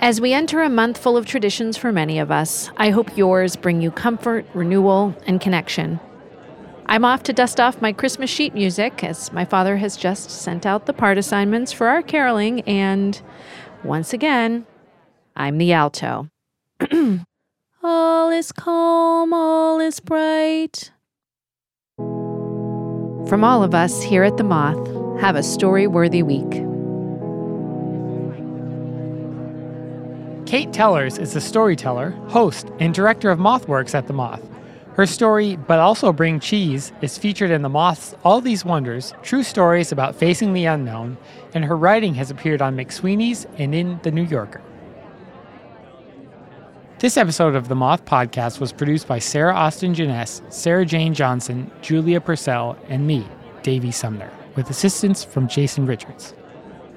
As 0.00 0.20
we 0.20 0.34
enter 0.34 0.60
a 0.60 0.68
month 0.68 0.98
full 0.98 1.16
of 1.16 1.24
traditions 1.24 1.78
for 1.78 1.92
many 1.92 2.18
of 2.18 2.30
us, 2.30 2.70
I 2.76 2.90
hope 2.90 3.16
yours 3.16 3.56
bring 3.56 3.80
you 3.80 3.90
comfort, 3.90 4.44
renewal, 4.52 5.14
and 5.26 5.40
connection. 5.40 5.98
I'm 6.84 7.06
off 7.06 7.22
to 7.22 7.32
dust 7.32 7.58
off 7.58 7.80
my 7.80 7.94
Christmas 7.94 8.28
sheet 8.28 8.52
music 8.52 9.02
as 9.02 9.32
my 9.32 9.46
father 9.46 9.78
has 9.78 9.96
just 9.96 10.28
sent 10.28 10.66
out 10.66 10.84
the 10.84 10.92
part 10.92 11.16
assignments 11.16 11.72
for 11.72 11.86
our 11.86 12.02
caroling, 12.02 12.60
and 12.62 13.22
once 13.82 14.12
again, 14.12 14.66
I'm 15.34 15.56
the 15.56 15.72
alto. 15.72 16.28
all 17.84 18.30
is 18.30 18.50
calm, 18.50 19.32
all 19.32 19.78
is 19.78 20.00
bright. 20.00 20.90
From 23.28 23.44
all 23.44 23.62
of 23.62 23.74
us 23.74 24.02
here 24.02 24.22
at 24.22 24.38
The 24.38 24.44
Moth, 24.44 25.20
have 25.20 25.36
a 25.36 25.42
story 25.42 25.86
worthy 25.86 26.22
week. 26.22 26.50
Kate 30.46 30.72
Tellers 30.72 31.18
is 31.18 31.36
a 31.36 31.40
storyteller, 31.40 32.10
host, 32.28 32.70
and 32.78 32.94
director 32.94 33.30
of 33.30 33.38
MothWorks 33.38 33.94
at 33.94 34.06
The 34.06 34.12
Moth. 34.12 34.42
Her 34.94 35.06
story, 35.06 35.56
But 35.56 35.80
Also 35.80 36.12
Bring 36.12 36.38
Cheese, 36.38 36.92
is 37.02 37.18
featured 37.18 37.50
in 37.50 37.62
The 37.62 37.68
Moth's 37.68 38.14
All 38.24 38.40
These 38.40 38.64
Wonders 38.64 39.12
True 39.22 39.42
Stories 39.42 39.90
About 39.90 40.14
Facing 40.14 40.52
the 40.52 40.66
Unknown, 40.66 41.18
and 41.52 41.64
her 41.64 41.76
writing 41.76 42.14
has 42.14 42.30
appeared 42.30 42.62
on 42.62 42.76
McSweeney's 42.76 43.46
and 43.58 43.74
in 43.74 43.98
The 44.04 44.12
New 44.12 44.24
Yorker. 44.24 44.62
This 47.04 47.18
episode 47.18 47.54
of 47.54 47.68
the 47.68 47.74
Moth 47.74 48.06
Podcast 48.06 48.60
was 48.60 48.72
produced 48.72 49.06
by 49.06 49.18
Sarah 49.18 49.54
Austin 49.54 49.92
Jenness, 49.92 50.40
Sarah 50.50 50.86
Jane 50.86 51.12
Johnson, 51.12 51.70
Julia 51.82 52.18
Purcell, 52.18 52.78
and 52.88 53.06
me, 53.06 53.26
Davey 53.62 53.90
Sumner, 53.90 54.30
with 54.56 54.70
assistance 54.70 55.22
from 55.22 55.46
Jason 55.46 55.84
Richards. 55.84 56.32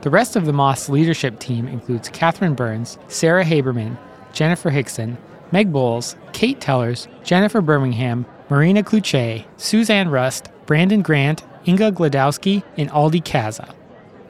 The 0.03 0.09
rest 0.09 0.37
of 0.37 0.45
the 0.45 0.53
Moth's 0.53 0.87
leadership 0.87 1.39
team 1.39 1.67
includes 1.67 2.07
Catherine 2.07 2.53
Burns, 2.53 2.97
Sarah 3.09 3.43
Haberman, 3.43 3.97
Jennifer 4.31 4.69
Hickson, 4.69 5.17
Meg 5.51 5.73
Bowles, 5.73 6.15
Kate 6.31 6.61
Tellers, 6.61 7.09
Jennifer 7.25 7.59
Birmingham, 7.59 8.25
Marina 8.49 8.83
Klutse, 8.83 9.43
Suzanne 9.57 10.07
Rust, 10.07 10.47
Brandon 10.67 11.01
Grant, 11.01 11.43
Inga 11.67 11.91
Glodowski, 11.91 12.63
and 12.77 12.89
Aldi 12.91 13.23
Kaza. 13.23 13.73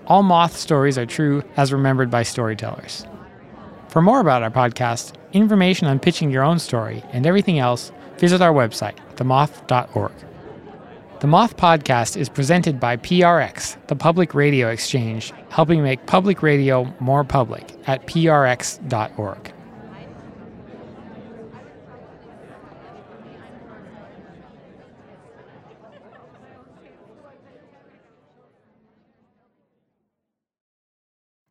All 0.08 0.24
moth 0.24 0.58
stories 0.58 0.98
are 0.98 1.06
true 1.06 1.44
as 1.56 1.72
remembered 1.72 2.10
by 2.10 2.24
storytellers. 2.24 3.06
For 3.90 4.02
more 4.02 4.20
about 4.20 4.44
our 4.44 4.52
podcast, 4.52 5.14
information 5.34 5.88
on 5.88 6.00
pitching 6.00 6.30
your 6.30 6.44
own 6.44 6.60
story, 6.60 7.04
and 7.12 7.26
everything 7.26 7.60
else, 7.60 7.92
visit 8.18 8.42
our 8.42 8.54
website, 8.54 8.98
themoth.org. 9.16 10.12
The 11.20 11.28
Moth 11.28 11.58
Podcast 11.58 12.16
is 12.16 12.30
presented 12.30 12.80
by 12.80 12.98
PRX, 12.98 13.76
the 13.88 13.96
Public 13.96 14.36
Radio 14.36 14.70
Exchange, 14.70 15.34
helping 15.50 15.82
make 15.82 16.06
public 16.06 16.44
radio 16.44 16.94
more 17.00 17.24
public 17.24 17.76
at 17.88 18.06
prx.org. 18.06 19.54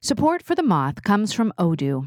Support 0.01 0.45
for 0.45 0.55
the 0.55 0.63
Moth 0.63 1.03
comes 1.03 1.33
from 1.33 1.53
Odoo. 1.59 2.07